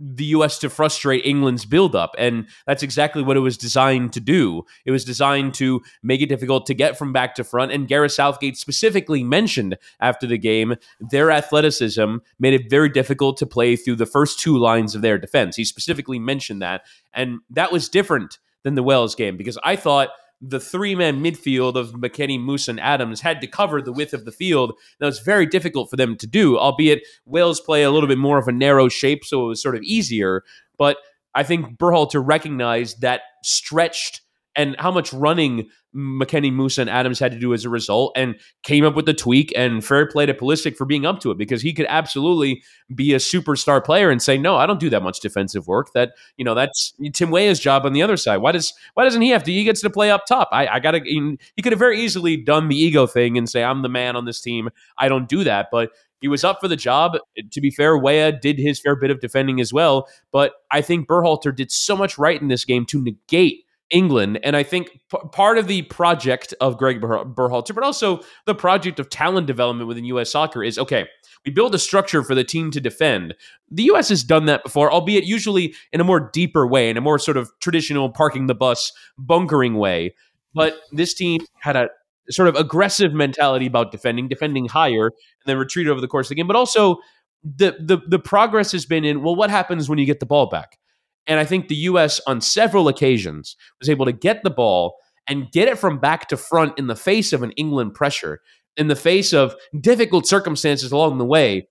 the 0.00 0.24
U.S. 0.26 0.58
to 0.60 0.70
frustrate 0.70 1.26
England's 1.26 1.66
buildup. 1.66 2.14
And 2.18 2.46
that's 2.66 2.82
exactly 2.82 3.22
what 3.22 3.36
it 3.36 3.40
was 3.40 3.58
designed 3.58 4.14
to 4.14 4.20
do. 4.20 4.64
It 4.86 4.90
was 4.90 5.04
designed 5.04 5.52
to 5.54 5.82
make 6.02 6.22
it 6.22 6.28
difficult 6.28 6.64
to 6.66 6.74
get 6.74 6.96
from 6.96 7.12
back 7.12 7.34
to 7.34 7.44
front. 7.44 7.70
And 7.70 7.86
Gareth 7.86 8.12
Southgate 8.12 8.56
specifically 8.56 9.22
mentioned 9.22 9.76
after 10.00 10.26
the 10.26 10.38
game 10.38 10.76
their 11.00 11.30
athleticism 11.30 12.16
made 12.38 12.54
it 12.54 12.70
very 12.70 12.88
difficult 12.88 13.36
to 13.38 13.46
play 13.46 13.76
through 13.76 13.96
the 13.96 14.06
first 14.06 14.40
two 14.40 14.56
lines 14.56 14.94
of 14.94 15.02
their 15.02 15.18
defense. 15.18 15.56
He 15.56 15.64
specifically 15.64 16.18
mentioned 16.18 16.62
that. 16.62 16.82
And 17.12 17.40
that 17.50 17.70
was 17.70 17.88
different 17.88 18.38
than 18.62 18.74
the 18.74 18.82
Wales 18.82 19.14
game 19.14 19.36
because 19.36 19.58
I 19.64 19.76
thought 19.76 20.10
the 20.40 20.60
three 20.60 20.94
man 20.94 21.22
midfield 21.22 21.76
of 21.76 21.92
McKennie, 21.92 22.40
Musah, 22.40 22.68
and 22.68 22.80
Adams 22.80 23.20
had 23.20 23.40
to 23.40 23.46
cover 23.46 23.82
the 23.82 23.92
width 23.92 24.14
of 24.14 24.24
the 24.24 24.32
field. 24.32 24.72
That 24.98 25.06
was 25.06 25.20
very 25.20 25.46
difficult 25.46 25.90
for 25.90 25.96
them 25.96 26.16
to 26.16 26.26
do, 26.26 26.58
albeit 26.58 27.06
Wales 27.26 27.60
play 27.60 27.82
a 27.82 27.90
little 27.90 28.08
bit 28.08 28.18
more 28.18 28.38
of 28.38 28.48
a 28.48 28.52
narrow 28.52 28.88
shape, 28.88 29.24
so 29.24 29.44
it 29.44 29.48
was 29.48 29.62
sort 29.62 29.76
of 29.76 29.82
easier. 29.82 30.42
But 30.78 30.96
I 31.34 31.42
think 31.42 31.78
Berhalter 31.78 32.26
recognized 32.26 33.02
that 33.02 33.22
stretched 33.42 34.22
and 34.56 34.74
how 34.78 34.90
much 34.90 35.12
running 35.12 35.68
McKennie 35.94 36.52
Musah, 36.52 36.78
and 36.78 36.90
Adams 36.90 37.18
had 37.18 37.32
to 37.32 37.38
do 37.38 37.52
as 37.52 37.64
a 37.64 37.68
result, 37.68 38.12
and 38.16 38.36
came 38.62 38.84
up 38.84 38.94
with 38.94 39.06
the 39.06 39.14
tweak. 39.14 39.52
And 39.56 39.84
fair 39.84 40.06
play 40.06 40.26
to 40.26 40.34
Pulisic 40.34 40.76
for 40.76 40.84
being 40.84 41.04
up 41.04 41.20
to 41.20 41.30
it 41.30 41.38
because 41.38 41.62
he 41.62 41.72
could 41.72 41.86
absolutely 41.88 42.62
be 42.94 43.12
a 43.12 43.18
superstar 43.18 43.84
player 43.84 44.10
and 44.10 44.22
say, 44.22 44.38
"No, 44.38 44.56
I 44.56 44.66
don't 44.66 44.80
do 44.80 44.90
that 44.90 45.02
much 45.02 45.20
defensive 45.20 45.66
work. 45.66 45.92
That 45.92 46.12
you 46.36 46.44
know, 46.44 46.54
that's 46.54 46.94
Tim 47.12 47.30
Weah's 47.30 47.58
job 47.58 47.84
on 47.84 47.92
the 47.92 48.02
other 48.02 48.16
side. 48.16 48.38
Why 48.38 48.52
does 48.52 48.72
why 48.94 49.04
doesn't 49.04 49.22
he 49.22 49.30
have 49.30 49.42
to? 49.44 49.52
He 49.52 49.64
gets 49.64 49.80
to 49.80 49.90
play 49.90 50.10
up 50.10 50.26
top. 50.26 50.48
I, 50.52 50.66
I 50.66 50.80
gotta. 50.80 51.00
He 51.04 51.62
could 51.62 51.72
have 51.72 51.78
very 51.78 52.00
easily 52.00 52.36
done 52.36 52.68
the 52.68 52.76
ego 52.76 53.06
thing 53.06 53.36
and 53.36 53.48
say, 53.48 53.64
"I'm 53.64 53.82
the 53.82 53.88
man 53.88 54.16
on 54.16 54.24
this 54.24 54.40
team. 54.40 54.68
I 54.98 55.08
don't 55.08 55.28
do 55.28 55.44
that." 55.44 55.68
But 55.72 55.90
he 56.20 56.28
was 56.28 56.44
up 56.44 56.60
for 56.60 56.68
the 56.68 56.76
job. 56.76 57.16
To 57.50 57.60
be 57.60 57.70
fair, 57.70 57.96
Weah 57.96 58.32
did 58.32 58.58
his 58.58 58.78
fair 58.80 58.94
bit 58.94 59.10
of 59.10 59.20
defending 59.20 59.60
as 59.60 59.72
well. 59.72 60.06
But 60.32 60.52
I 60.70 60.82
think 60.82 61.08
Berhalter 61.08 61.54
did 61.54 61.72
so 61.72 61.96
much 61.96 62.18
right 62.18 62.40
in 62.40 62.48
this 62.48 62.64
game 62.64 62.84
to 62.86 63.02
negate 63.02 63.64
England. 63.90 64.38
And 64.42 64.56
I 64.56 64.62
think 64.62 65.00
p- 65.10 65.18
part 65.32 65.58
of 65.58 65.66
the 65.66 65.82
project 65.82 66.54
of 66.60 66.78
Greg 66.78 67.00
Ber- 67.00 67.24
Berhalter, 67.24 67.74
but 67.74 67.84
also 67.84 68.20
the 68.46 68.54
project 68.54 68.98
of 69.00 69.10
talent 69.10 69.46
development 69.46 69.88
within 69.88 70.04
U.S. 70.06 70.30
soccer 70.30 70.62
is 70.62 70.78
okay, 70.78 71.06
we 71.44 71.52
build 71.52 71.74
a 71.74 71.78
structure 71.78 72.22
for 72.22 72.34
the 72.34 72.44
team 72.44 72.70
to 72.70 72.80
defend. 72.80 73.34
The 73.70 73.84
U.S. 73.84 74.08
has 74.10 74.22
done 74.22 74.46
that 74.46 74.62
before, 74.62 74.92
albeit 74.92 75.24
usually 75.24 75.74
in 75.92 76.00
a 76.00 76.04
more 76.04 76.30
deeper 76.32 76.66
way, 76.66 76.90
in 76.90 76.96
a 76.96 77.00
more 77.00 77.18
sort 77.18 77.36
of 77.36 77.50
traditional 77.60 78.10
parking 78.10 78.46
the 78.46 78.54
bus, 78.54 78.92
bunkering 79.18 79.74
way. 79.74 80.14
But 80.54 80.80
this 80.92 81.14
team 81.14 81.40
had 81.60 81.76
a 81.76 81.88
sort 82.30 82.48
of 82.48 82.56
aggressive 82.56 83.12
mentality 83.12 83.66
about 83.66 83.92
defending, 83.92 84.28
defending 84.28 84.66
higher, 84.66 85.06
and 85.06 85.46
then 85.46 85.56
retreat 85.56 85.86
over 85.88 86.00
the 86.00 86.08
course 86.08 86.26
of 86.26 86.30
the 86.30 86.34
game. 86.36 86.46
But 86.46 86.56
also, 86.56 86.98
the 87.42 87.76
the 87.80 87.98
the 88.06 88.18
progress 88.18 88.72
has 88.72 88.84
been 88.84 89.04
in 89.04 89.22
well, 89.22 89.34
what 89.36 89.50
happens 89.50 89.88
when 89.88 89.98
you 89.98 90.06
get 90.06 90.20
the 90.20 90.26
ball 90.26 90.46
back? 90.46 90.78
And 91.26 91.38
I 91.38 91.44
think 91.44 91.68
the 91.68 91.76
U.S. 91.76 92.20
on 92.26 92.40
several 92.40 92.88
occasions 92.88 93.56
was 93.78 93.88
able 93.88 94.06
to 94.06 94.12
get 94.12 94.42
the 94.42 94.50
ball 94.50 94.96
and 95.28 95.50
get 95.52 95.68
it 95.68 95.78
from 95.78 95.98
back 95.98 96.28
to 96.28 96.36
front 96.36 96.78
in 96.78 96.86
the 96.86 96.96
face 96.96 97.32
of 97.32 97.42
an 97.42 97.52
England 97.52 97.94
pressure, 97.94 98.40
in 98.76 98.88
the 98.88 98.96
face 98.96 99.32
of 99.32 99.54
difficult 99.80 100.26
circumstances 100.26 100.92
along 100.92 101.18
the 101.18 101.24
way. 101.24 101.68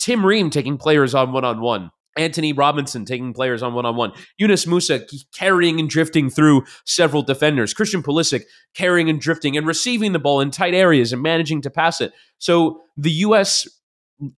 Tim 0.00 0.24
Ream 0.24 0.50
taking 0.50 0.78
players 0.78 1.14
on 1.14 1.32
one 1.32 1.44
on 1.44 1.60
one. 1.60 1.90
Antonee 2.18 2.52
Robinson 2.52 3.04
taking 3.04 3.32
players 3.34 3.62
on 3.62 3.74
one 3.74 3.84
on 3.84 3.94
one. 3.94 4.12
Yunus 4.38 4.64
Musah 4.64 5.06
carrying 5.34 5.78
and 5.78 5.88
drifting 5.88 6.30
through 6.30 6.64
several 6.84 7.22
defenders. 7.22 7.74
Christian 7.74 8.02
Pulisic 8.02 8.42
carrying 8.74 9.10
and 9.10 9.20
drifting 9.20 9.56
and 9.56 9.66
receiving 9.66 10.12
the 10.12 10.18
ball 10.18 10.40
in 10.40 10.50
tight 10.50 10.74
areas 10.74 11.12
and 11.12 11.22
managing 11.22 11.60
to 11.62 11.70
pass 11.70 12.00
it. 12.00 12.12
So 12.38 12.80
the 12.96 13.10
U.S. 13.10 13.68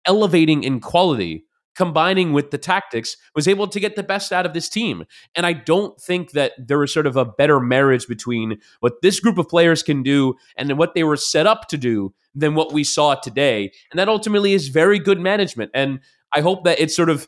elevating 0.05 0.63
in 0.63 0.79
quality 0.79 1.45
combining 1.77 2.33
with 2.33 2.51
the 2.51 2.57
tactics, 2.57 3.15
was 3.35 3.47
able 3.47 3.67
to 3.67 3.79
get 3.79 3.95
the 3.95 4.03
best 4.03 4.33
out 4.33 4.45
of 4.45 4.53
this 4.53 4.67
team. 4.67 5.05
And 5.35 5.45
I 5.45 5.53
don't 5.53 5.99
think 6.01 6.31
that 6.31 6.53
there 6.57 6.79
was 6.79 6.91
sort 6.91 7.05
of 7.05 7.15
a 7.15 7.23
better 7.23 7.59
marriage 7.59 8.07
between 8.07 8.59
what 8.79 9.01
this 9.01 9.19
group 9.19 9.37
of 9.37 9.47
players 9.47 9.83
can 9.83 10.03
do 10.03 10.33
and 10.57 10.77
what 10.77 10.95
they 10.95 11.03
were 11.03 11.15
set 11.15 11.45
up 11.47 11.67
to 11.69 11.77
do 11.77 12.13
than 12.33 12.55
what 12.55 12.73
we 12.73 12.83
saw 12.83 13.15
today. 13.15 13.71
And 13.91 13.99
that 13.99 14.09
ultimately 14.09 14.53
is 14.53 14.67
very 14.67 14.99
good 14.99 15.19
management. 15.19 15.71
And 15.73 15.99
I 16.33 16.41
hope 16.41 16.65
that 16.65 16.79
it's 16.79 16.95
sort 16.95 17.09
of 17.09 17.27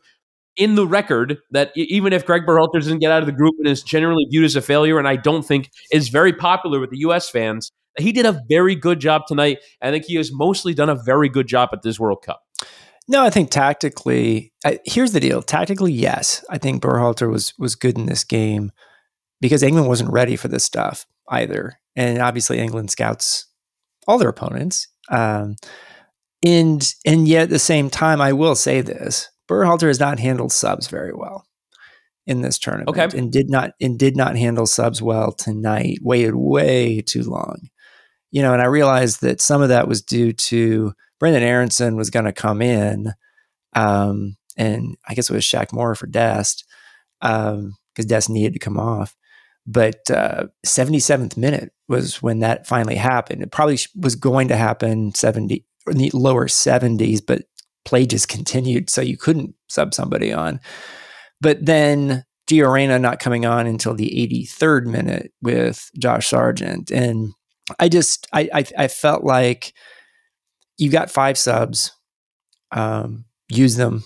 in 0.58 0.76
the 0.76 0.88
record 0.88 1.38
that 1.52 1.72
even 1.76 2.12
if 2.12 2.26
Greg 2.26 2.42
Berhalter 2.46 2.74
doesn't 2.74 3.00
get 3.00 3.12
out 3.12 3.22
of 3.22 3.28
the 3.28 3.32
group 3.32 3.56
and 3.60 3.68
is 3.68 3.84
generally 3.84 4.26
viewed 4.30 4.46
as 4.46 4.56
a 4.56 4.62
failure, 4.62 4.98
and 4.98 5.08
I 5.08 5.16
don't 5.16 5.46
think 5.46 5.72
is 5.92 6.10
very 6.10 6.34
popular 6.34 6.80
with 6.80 6.90
the 6.90 6.98
U.S. 7.00 7.30
fans, 7.30 7.72
he 7.98 8.12
did 8.12 8.26
a 8.26 8.42
very 8.50 8.76
good 8.76 9.00
job 9.00 9.24
tonight. 9.28 9.60
I 9.82 9.92
think 9.92 10.06
he 10.06 10.16
has 10.16 10.32
mostly 10.34 10.74
done 10.74 10.90
a 10.90 10.96
very 10.96 11.30
good 11.30 11.48
job 11.48 11.70
at 11.72 11.82
this 11.84 12.00
World 12.00 12.24
Cup. 12.24 12.42
No, 13.12 13.24
I 13.26 13.32
think 13.32 13.50
tactically, 13.50 14.54
I, 14.64 14.80
here's 14.86 15.14
the 15.14 15.20
deal. 15.20 15.42
Tactically, 15.42 15.92
yes, 15.92 16.46
I 16.48 16.60
think 16.60 16.84
Berhalter 16.84 17.30
was 17.30 17.56
was 17.58 17.76
good 17.76 17.98
in 17.98 18.06
this 18.06 18.24
game 18.24 18.72
because 19.42 19.64
England 19.64 19.88
wasn't 19.88 20.14
ready 20.14 20.36
for 20.36 20.48
this 20.48 20.64
stuff 20.64 21.08
either, 21.28 21.80
and 21.96 22.20
obviously 22.20 22.60
England 22.60 22.92
scouts 22.92 23.48
all 24.08 24.20
their 24.20 24.30
opponents. 24.30 24.88
Um, 25.10 25.56
and 26.46 26.94
and 27.04 27.28
yet 27.28 27.44
at 27.44 27.50
the 27.50 27.58
same 27.58 27.90
time, 27.90 28.22
I 28.22 28.32
will 28.32 28.56
say 28.56 28.82
this: 28.82 29.28
Berhalter 29.50 29.88
has 29.88 30.00
not 30.00 30.20
handled 30.20 30.52
subs 30.52 30.88
very 30.88 31.12
well 31.12 31.48
in 32.28 32.42
this 32.44 32.60
tournament, 32.60 32.90
okay. 32.90 33.18
and 33.18 33.32
did 33.32 33.50
not 33.50 33.72
and 33.82 33.98
did 33.98 34.16
not 34.16 34.36
handle 34.36 34.68
subs 34.68 35.02
well 35.02 35.32
tonight. 35.32 35.98
Waited 36.04 36.36
way 36.36 37.02
too 37.02 37.24
long, 37.24 37.70
you 38.30 38.44
know. 38.44 38.54
And 38.54 38.62
I 38.62 38.68
realized 38.68 39.22
that 39.22 39.42
some 39.42 39.64
of 39.64 39.70
that 39.70 39.88
was 39.88 40.04
due 40.04 40.32
to 40.32 40.94
Brenden 41.20 41.42
Aaronson 41.42 41.96
was 41.96 42.10
going 42.10 42.26
to 42.26 42.34
come 42.34 42.62
in, 42.62 43.14
um, 43.76 44.38
and 44.58 44.96
I 45.08 45.14
guess 45.14 45.30
it 45.30 45.34
was 45.34 45.44
Shaq 45.44 45.74
Moore 45.74 45.96
for 45.96 46.08
Dest 46.08 46.66
because 47.22 47.56
um, 47.56 47.74
Dest 47.98 48.30
needed 48.30 48.54
to 48.54 48.60
come 48.60 48.80
off. 48.80 49.16
But 49.68 50.10
uh, 50.10 50.48
77th 50.66 51.38
minute 51.38 51.72
was 51.88 52.24
when 52.24 52.40
that 52.40 52.66
finally 52.66 52.96
happened. 52.96 53.44
It 53.44 53.52
probably 53.52 53.78
was 53.96 54.16
going 54.16 54.48
to 54.48 54.56
happen 54.56 55.14
70 55.14 55.66
in 55.88 55.98
the 55.98 56.12
lower 56.14 56.48
70s, 56.48 57.22
but 57.26 57.44
play 57.86 58.06
just 58.06 58.28
continued, 58.28 58.90
so 58.90 59.02
you 59.02 59.18
couldn't 59.18 59.56
sub 59.68 59.94
somebody 59.94 60.34
on. 60.34 60.60
But 61.42 61.66
then 61.66 62.24
Gio 62.50 62.72
Reyna 62.72 63.00
not 63.00 63.20
coming 63.20 63.46
on 63.46 63.68
until 63.68 63.94
the 63.94 64.10
83rd 64.10 64.86
minute 64.86 65.34
with 65.42 65.90
Josh 65.98 66.28
Sargent, 66.28 66.92
and 66.92 67.34
I 67.80 67.90
just 67.90 68.28
I, 68.34 68.50
I, 68.54 68.66
I 68.78 68.88
felt 68.88 69.24
like 69.24 69.74
you 70.80 70.90
got 70.90 71.12
five 71.12 71.38
subs. 71.38 71.92
Um, 72.72 73.26
use 73.50 73.76
them. 73.76 74.04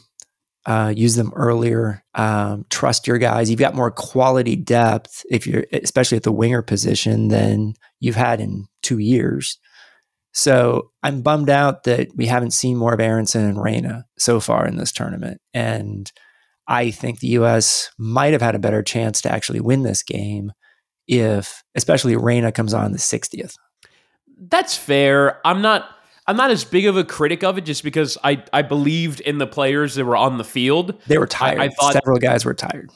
Uh, 0.65 0.93
use 0.95 1.15
them 1.15 1.31
earlier. 1.35 2.03
Um, 2.15 2.65
trust 2.69 3.05
your 3.05 3.17
guys. 3.17 3.49
You've 3.49 3.59
got 3.59 3.75
more 3.75 3.91
quality 3.91 4.55
depth 4.55 5.23
if 5.29 5.45
you're, 5.45 5.65
especially 5.73 6.17
at 6.17 6.23
the 6.23 6.31
winger 6.31 6.61
position, 6.61 7.27
than 7.27 7.73
you've 7.99 8.15
had 8.15 8.39
in 8.39 8.65
two 8.81 8.97
years. 8.97 9.57
So 10.31 10.91
I'm 11.03 11.21
bummed 11.21 11.49
out 11.49 11.83
that 11.83 12.09
we 12.15 12.25
haven't 12.25 12.51
seen 12.51 12.77
more 12.77 12.93
of 12.93 12.99
Aaronson 12.99 13.43
and 13.43 13.61
Reyna 13.61 14.05
so 14.17 14.39
far 14.39 14.65
in 14.65 14.77
this 14.77 14.91
tournament. 14.91 15.41
And 15.53 16.11
I 16.67 16.91
think 16.91 17.19
the 17.19 17.27
U.S. 17.27 17.91
might 17.99 18.33
have 18.33 18.41
had 18.41 18.55
a 18.55 18.59
better 18.59 18.81
chance 18.81 19.21
to 19.21 19.31
actually 19.31 19.59
win 19.59 19.83
this 19.83 20.01
game 20.01 20.53
if, 21.07 21.61
especially 21.75 22.15
Reyna 22.15 22.51
comes 22.51 22.73
on 22.73 22.93
the 22.93 22.97
60th. 22.97 23.57
That's 24.39 24.75
fair. 24.75 25.45
I'm 25.45 25.61
not. 25.61 25.89
I'm 26.27 26.37
not 26.37 26.51
as 26.51 26.63
big 26.63 26.85
of 26.85 26.97
a 26.97 27.03
critic 27.03 27.43
of 27.43 27.57
it 27.57 27.65
just 27.65 27.83
because 27.83 28.17
I, 28.23 28.43
I 28.53 28.61
believed 28.61 29.19
in 29.19 29.37
the 29.37 29.47
players 29.47 29.95
that 29.95 30.05
were 30.05 30.15
on 30.15 30.37
the 30.37 30.43
field. 30.43 31.01
They 31.07 31.17
were 31.17 31.27
tired. 31.27 31.59
I, 31.59 31.65
I 31.65 31.69
thought 31.69 31.93
several 31.93 32.19
guys 32.19 32.45
were 32.45 32.53
tired. 32.53 32.91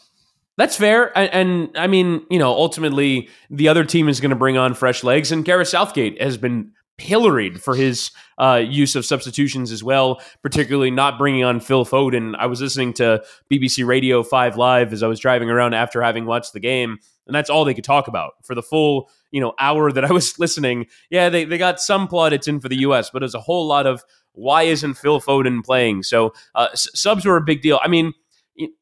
That's 0.57 0.75
fair. 0.75 1.15
And, 1.17 1.33
and, 1.33 1.77
I 1.77 1.87
mean, 1.87 2.25
you 2.31 2.39
know, 2.39 2.49
ultimately 2.49 3.29
the 3.49 3.67
other 3.67 3.85
team 3.85 4.09
is 4.09 4.19
going 4.19 4.31
to 4.31 4.35
bring 4.35 4.57
on 4.57 4.73
fresh 4.73 5.03
legs. 5.03 5.31
And 5.31 5.45
Gareth 5.45 5.67
Southgate 5.67 6.19
has 6.21 6.37
been 6.37 6.71
pilloried 6.97 7.61
for 7.61 7.75
his 7.75 8.11
uh, 8.37 8.61
use 8.63 8.95
of 8.95 9.05
substitutions 9.05 9.71
as 9.71 9.83
well, 9.83 10.21
particularly 10.41 10.91
not 10.91 11.17
bringing 11.17 11.43
on 11.43 11.59
Phil 11.59 11.85
Foden. 11.85 12.35
I 12.37 12.47
was 12.47 12.61
listening 12.61 12.93
to 12.93 13.23
BBC 13.51 13.85
Radio 13.85 14.23
5 14.23 14.57
Live 14.57 14.93
as 14.93 15.03
I 15.03 15.07
was 15.07 15.19
driving 15.19 15.49
around 15.49 15.73
after 15.73 16.01
having 16.01 16.25
watched 16.25 16.53
the 16.53 16.59
game, 16.59 16.97
and 17.27 17.35
that's 17.35 17.49
all 17.49 17.65
they 17.65 17.73
could 17.73 17.83
talk 17.83 18.07
about 18.07 18.33
for 18.43 18.55
the 18.55 18.63
full 18.63 19.09
you 19.31 19.41
know 19.41 19.53
hour 19.59 19.91
that 19.91 20.05
I 20.05 20.11
was 20.11 20.39
listening. 20.39 20.87
Yeah, 21.09 21.29
they, 21.29 21.45
they 21.45 21.57
got 21.57 21.79
some 21.79 22.07
plaudits 22.07 22.47
in 22.47 22.59
for 22.59 22.69
the 22.69 22.79
U.S., 22.79 23.09
but 23.11 23.19
there's 23.19 23.35
a 23.35 23.41
whole 23.41 23.67
lot 23.67 23.85
of 23.85 24.03
why 24.33 24.63
isn't 24.63 24.95
Phil 24.95 25.19
Foden 25.19 25.63
playing? 25.63 26.03
So 26.03 26.33
uh, 26.53 26.67
s- 26.71 26.87
subs 26.93 27.25
were 27.25 27.37
a 27.37 27.41
big 27.41 27.61
deal. 27.61 27.79
I 27.83 27.87
mean, 27.87 28.13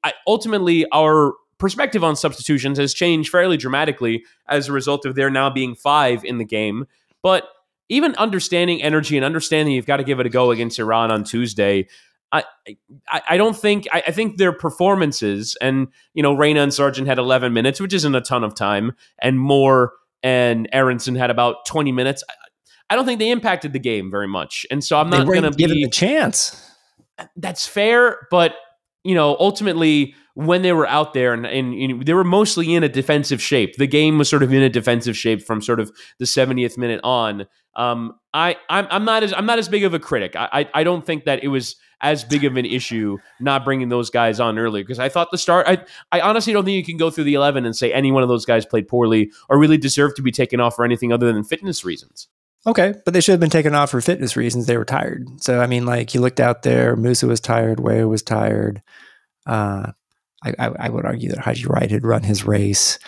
I, 0.03 0.13
ultimately 0.27 0.85
our 0.91 1.33
perspective 1.57 2.03
on 2.03 2.15
substitutions 2.15 2.77
has 2.77 2.93
changed 2.93 3.29
fairly 3.29 3.55
dramatically 3.55 4.25
as 4.49 4.67
a 4.67 4.73
result 4.73 5.05
of 5.05 5.15
there 5.15 5.29
now 5.29 5.49
being 5.49 5.73
five 5.73 6.25
in 6.25 6.37
the 6.37 6.45
game, 6.45 6.85
but 7.23 7.47
even 7.89 8.15
understanding 8.15 8.81
energy 8.81 9.15
and 9.15 9.25
understanding 9.25 9.73
you've 9.73 9.85
got 9.85 9.97
to 9.97 10.03
give 10.03 10.19
it 10.19 10.25
a 10.25 10.29
go 10.29 10.51
against 10.51 10.79
Iran 10.79 11.11
on 11.11 11.23
Tuesday. 11.23 11.87
I, 12.31 12.43
I, 13.09 13.21
I 13.29 13.37
don't 13.37 13.55
think 13.55 13.87
I, 13.91 14.03
I, 14.07 14.11
think 14.11 14.37
their 14.37 14.51
performances 14.51 15.55
and 15.61 15.87
you 16.13 16.23
know 16.23 16.33
Reyna 16.33 16.61
and 16.61 16.73
Sargent 16.73 17.07
had 17.07 17.17
11 17.19 17.53
minutes, 17.53 17.79
which 17.79 17.93
isn't 17.93 18.15
a 18.15 18.21
ton 18.21 18.43
of 18.43 18.55
time, 18.55 18.93
and 19.19 19.39
Moore 19.39 19.93
and 20.23 20.67
Aaronson 20.73 21.15
had 21.15 21.29
about 21.29 21.65
20 21.67 21.91
minutes. 21.91 22.23
I, 22.27 22.33
I 22.89 22.95
don't 22.95 23.05
think 23.05 23.19
they 23.19 23.29
impacted 23.29 23.73
the 23.73 23.79
game 23.79 24.11
very 24.11 24.27
much, 24.27 24.65
and 24.69 24.83
so 24.83 24.97
I'm 24.97 25.09
not 25.09 25.25
going 25.25 25.43
to 25.43 25.51
give 25.51 25.69
them 25.69 25.77
a 25.79 25.89
chance. 25.89 26.71
That's 27.37 27.67
fair, 27.67 28.27
but 28.31 28.55
you 29.03 29.15
know 29.15 29.37
ultimately 29.39 30.15
when 30.35 30.61
they 30.61 30.73
were 30.73 30.87
out 30.87 31.13
there 31.13 31.33
and, 31.33 31.45
and, 31.45 32.05
they 32.05 32.13
were 32.13 32.23
mostly 32.23 32.75
in 32.75 32.83
a 32.83 32.89
defensive 32.89 33.41
shape. 33.41 33.77
The 33.77 33.87
game 33.87 34.17
was 34.17 34.29
sort 34.29 34.43
of 34.43 34.53
in 34.53 34.61
a 34.61 34.69
defensive 34.69 35.17
shape 35.17 35.41
from 35.41 35.61
sort 35.61 35.79
of 35.79 35.91
the 36.19 36.25
70th 36.25 36.77
minute 36.77 36.99
on. 37.03 37.47
Um, 37.75 38.19
I 38.33 38.57
I'm, 38.69 38.87
I'm, 38.89 39.05
not 39.05 39.23
as 39.23 39.33
I'm 39.33 39.45
not 39.45 39.59
as 39.59 39.69
big 39.69 39.83
of 39.83 39.93
a 39.93 39.99
critic. 39.99 40.35
I, 40.35 40.49
I, 40.51 40.69
I 40.81 40.83
don't 40.83 41.05
think 41.05 41.23
that 41.25 41.43
it 41.43 41.47
was 41.47 41.77
as 42.01 42.25
big 42.25 42.43
of 42.43 42.57
an 42.57 42.65
issue 42.65 43.17
not 43.39 43.63
bringing 43.63 43.89
those 43.89 44.09
guys 44.09 44.39
on 44.39 44.59
early 44.59 44.83
because 44.83 44.99
I 44.99 45.09
thought 45.09 45.31
the 45.31 45.37
start. 45.37 45.67
I 45.67 45.83
I 46.11 46.19
honestly 46.19 46.51
don't 46.51 46.65
think 46.65 46.75
you 46.75 46.85
can 46.85 46.97
go 46.97 47.09
through 47.09 47.23
the 47.25 47.33
11 47.33 47.65
and 47.65 47.75
say 47.75 47.93
any 47.93 48.11
one 48.11 48.23
of 48.23 48.29
those 48.29 48.45
guys 48.45 48.65
played 48.65 48.87
poorly 48.87 49.31
or 49.49 49.57
really 49.57 49.77
deserved 49.77 50.17
to 50.17 50.21
be 50.21 50.31
taken 50.31 50.59
off 50.59 50.75
for 50.75 50.83
anything 50.83 51.13
other 51.13 51.31
than 51.31 51.43
fitness 51.43 51.85
reasons. 51.85 52.27
Okay, 52.67 52.95
but 53.05 53.13
they 53.13 53.21
should 53.21 53.33
have 53.33 53.39
been 53.39 53.49
taken 53.49 53.75
off 53.75 53.91
for 53.91 54.01
fitness 54.01 54.35
reasons. 54.35 54.65
They 54.65 54.77
were 54.77 54.85
tired. 54.85 55.27
So 55.41 55.61
I 55.61 55.67
mean, 55.67 55.85
like 55.85 56.13
you 56.13 56.19
looked 56.19 56.39
out 56.39 56.63
there, 56.63 56.97
Musah 56.97 57.27
was 57.27 57.39
tired, 57.39 57.79
Weah 57.79 58.07
was 58.07 58.21
tired. 58.21 58.81
Uh, 59.45 59.91
I, 60.45 60.53
I, 60.59 60.71
I 60.79 60.89
would 60.89 61.05
argue 61.05 61.29
that 61.29 61.39
Haji 61.39 61.65
Wright 61.65 61.91
had 61.91 62.05
run 62.05 62.23
his 62.23 62.45
race, 62.45 62.99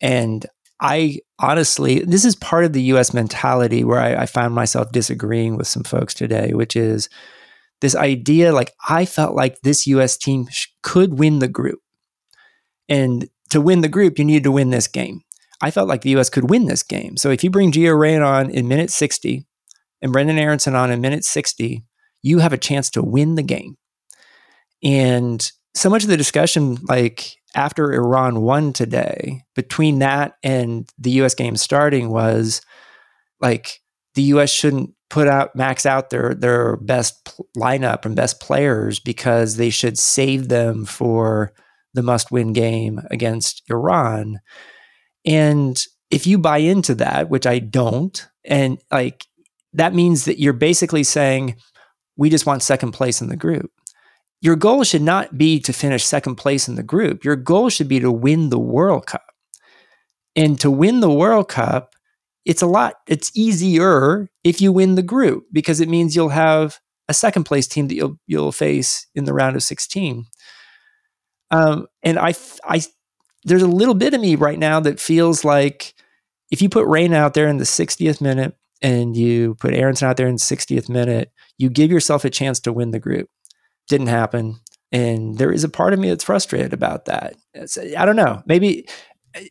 and 0.00 0.46
I 0.80 1.20
honestly, 1.38 2.00
this 2.00 2.24
is 2.24 2.36
part 2.36 2.64
of 2.64 2.72
the 2.72 2.82
US 2.82 3.14
mentality 3.14 3.84
where 3.84 4.00
I, 4.00 4.22
I 4.22 4.26
found 4.26 4.54
myself 4.54 4.92
disagreeing 4.92 5.56
with 5.56 5.66
some 5.66 5.84
folks 5.84 6.14
today, 6.14 6.52
which 6.52 6.76
is 6.76 7.08
this 7.80 7.94
idea 7.94 8.52
like 8.52 8.72
I 8.88 9.04
felt 9.04 9.34
like 9.34 9.60
this 9.60 9.86
US 9.86 10.16
team 10.16 10.46
sh- 10.50 10.66
could 10.82 11.18
win 11.18 11.38
the 11.38 11.48
group. 11.48 11.80
And 12.88 13.28
to 13.50 13.60
win 13.60 13.80
the 13.80 13.88
group, 13.88 14.18
you 14.18 14.24
needed 14.24 14.44
to 14.44 14.52
win 14.52 14.70
this 14.70 14.88
game. 14.88 15.22
I 15.60 15.70
felt 15.70 15.88
like 15.88 16.02
the 16.02 16.16
US 16.16 16.30
could 16.30 16.50
win 16.50 16.66
this 16.66 16.82
game. 16.82 17.16
So 17.16 17.30
if 17.30 17.42
you 17.42 17.50
bring 17.50 17.72
Gio 17.72 17.98
Reyna 17.98 18.24
on 18.24 18.50
in 18.50 18.68
minute 18.68 18.90
60 18.90 19.46
and 20.02 20.12
Brenden 20.12 20.38
Aaronson 20.38 20.74
on 20.74 20.90
in 20.90 21.00
minute 21.00 21.24
60, 21.24 21.84
you 22.22 22.38
have 22.40 22.52
a 22.52 22.58
chance 22.58 22.90
to 22.90 23.02
win 23.02 23.34
the 23.34 23.42
game. 23.42 23.76
And 24.82 25.50
so 25.76 25.90
much 25.90 26.04
of 26.04 26.08
the 26.08 26.16
discussion, 26.16 26.78
like 26.88 27.36
after 27.54 27.92
Iran 27.92 28.40
won 28.40 28.72
today, 28.72 29.42
between 29.54 29.98
that 29.98 30.36
and 30.42 30.90
the 30.98 31.10
US 31.22 31.34
game 31.34 31.56
starting 31.56 32.10
was 32.10 32.62
like 33.40 33.80
the 34.14 34.22
US 34.22 34.50
shouldn't 34.50 34.90
put 35.10 35.28
out 35.28 35.54
max 35.54 35.86
out 35.86 36.10
their 36.10 36.34
their 36.34 36.76
best 36.78 37.24
pl- 37.26 37.46
lineup 37.56 38.04
and 38.04 38.16
best 38.16 38.40
players 38.40 38.98
because 38.98 39.56
they 39.56 39.70
should 39.70 39.98
save 39.98 40.48
them 40.48 40.86
for 40.86 41.52
the 41.92 42.02
must-win 42.02 42.52
game 42.52 43.00
against 43.10 43.62
Iran. 43.70 44.40
And 45.24 45.80
if 46.10 46.26
you 46.26 46.38
buy 46.38 46.58
into 46.58 46.94
that, 46.96 47.28
which 47.28 47.46
I 47.46 47.58
don't, 47.58 48.26
and 48.44 48.78
like 48.90 49.26
that 49.74 49.94
means 49.94 50.24
that 50.24 50.40
you're 50.40 50.54
basically 50.54 51.04
saying 51.04 51.56
we 52.16 52.30
just 52.30 52.46
want 52.46 52.62
second 52.62 52.92
place 52.92 53.20
in 53.20 53.28
the 53.28 53.36
group 53.36 53.70
your 54.46 54.56
goal 54.56 54.84
should 54.84 55.02
not 55.02 55.36
be 55.36 55.58
to 55.58 55.72
finish 55.72 56.04
second 56.04 56.36
place 56.36 56.68
in 56.68 56.76
the 56.76 56.82
group. 56.84 57.24
Your 57.24 57.34
goal 57.34 57.68
should 57.68 57.88
be 57.88 57.98
to 57.98 58.12
win 58.12 58.50
the 58.50 58.60
World 58.60 59.06
Cup. 59.06 59.24
And 60.36 60.60
to 60.60 60.70
win 60.70 61.00
the 61.00 61.10
World 61.10 61.48
Cup, 61.48 61.94
it's 62.44 62.62
a 62.62 62.66
lot, 62.66 62.94
it's 63.08 63.32
easier 63.34 64.30
if 64.44 64.60
you 64.60 64.70
win 64.70 64.94
the 64.94 65.02
group 65.02 65.46
because 65.52 65.80
it 65.80 65.88
means 65.88 66.14
you'll 66.14 66.28
have 66.28 66.78
a 67.08 67.14
second 67.14 67.42
place 67.42 67.66
team 67.66 67.88
that 67.88 67.96
you'll 67.96 68.20
you'll 68.28 68.52
face 68.52 69.08
in 69.16 69.24
the 69.24 69.34
round 69.34 69.56
of 69.56 69.64
16. 69.64 70.26
Um, 71.50 71.88
and 72.04 72.16
I, 72.16 72.34
I, 72.64 72.82
there's 73.44 73.62
a 73.62 73.68
little 73.68 73.94
bit 73.94 74.14
of 74.14 74.20
me 74.20 74.36
right 74.36 74.58
now 74.60 74.78
that 74.78 75.00
feels 75.00 75.44
like 75.44 75.94
if 76.52 76.62
you 76.62 76.68
put 76.68 76.86
Reyna 76.86 77.16
out 77.16 77.34
there 77.34 77.48
in 77.48 77.56
the 77.56 77.64
60th 77.64 78.20
minute 78.20 78.56
and 78.80 79.16
you 79.16 79.56
put 79.56 79.74
Aaronson 79.74 80.08
out 80.08 80.16
there 80.16 80.28
in 80.28 80.36
the 80.36 80.40
60th 80.40 80.88
minute, 80.88 81.32
you 81.58 81.68
give 81.68 81.90
yourself 81.90 82.24
a 82.24 82.30
chance 82.30 82.60
to 82.60 82.72
win 82.72 82.92
the 82.92 83.00
group. 83.00 83.28
Didn't 83.88 84.08
happen. 84.08 84.60
And 84.92 85.36
there 85.36 85.52
is 85.52 85.64
a 85.64 85.68
part 85.68 85.92
of 85.92 85.98
me 85.98 86.08
that's 86.08 86.24
frustrated 86.24 86.72
about 86.72 87.06
that. 87.06 87.34
It's, 87.54 87.76
I 87.78 88.04
don't 88.04 88.16
know. 88.16 88.42
Maybe 88.46 88.88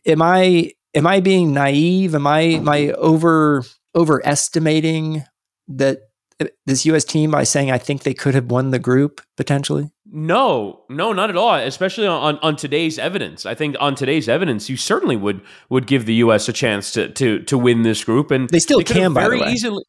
am 0.04 0.22
I 0.22 0.72
am 0.94 1.06
I 1.06 1.20
being 1.20 1.52
naive? 1.52 2.14
Am 2.14 2.26
I 2.26 2.40
am 2.40 2.68
I 2.68 2.90
over 2.92 3.62
overestimating 3.94 5.24
that 5.68 6.00
uh, 6.40 6.46
this 6.66 6.86
U.S. 6.86 7.04
team 7.04 7.30
by 7.30 7.44
saying 7.44 7.70
I 7.70 7.78
think 7.78 8.02
they 8.02 8.14
could 8.14 8.34
have 8.34 8.50
won 8.50 8.70
the 8.70 8.78
group 8.78 9.20
potentially? 9.36 9.90
No, 10.06 10.84
no, 10.88 11.12
not 11.12 11.30
at 11.30 11.36
all. 11.36 11.54
Especially 11.54 12.06
on, 12.06 12.38
on 12.38 12.56
today's 12.56 12.98
evidence, 12.98 13.44
I 13.44 13.54
think 13.54 13.76
on 13.80 13.94
today's 13.94 14.28
evidence, 14.28 14.68
you 14.70 14.76
certainly 14.76 15.16
would 15.16 15.42
would 15.68 15.86
give 15.86 16.06
the 16.06 16.14
U.S. 16.14 16.48
a 16.48 16.52
chance 16.52 16.92
to 16.92 17.10
to 17.10 17.40
to 17.40 17.58
win 17.58 17.82
this 17.82 18.04
group, 18.04 18.30
and 18.30 18.48
they 18.48 18.60
still 18.60 18.78
they 18.78 18.84
can. 18.84 19.12
By 19.12 19.22
very 19.22 19.38
the 19.38 19.44
way. 19.44 19.52
easily. 19.52 19.84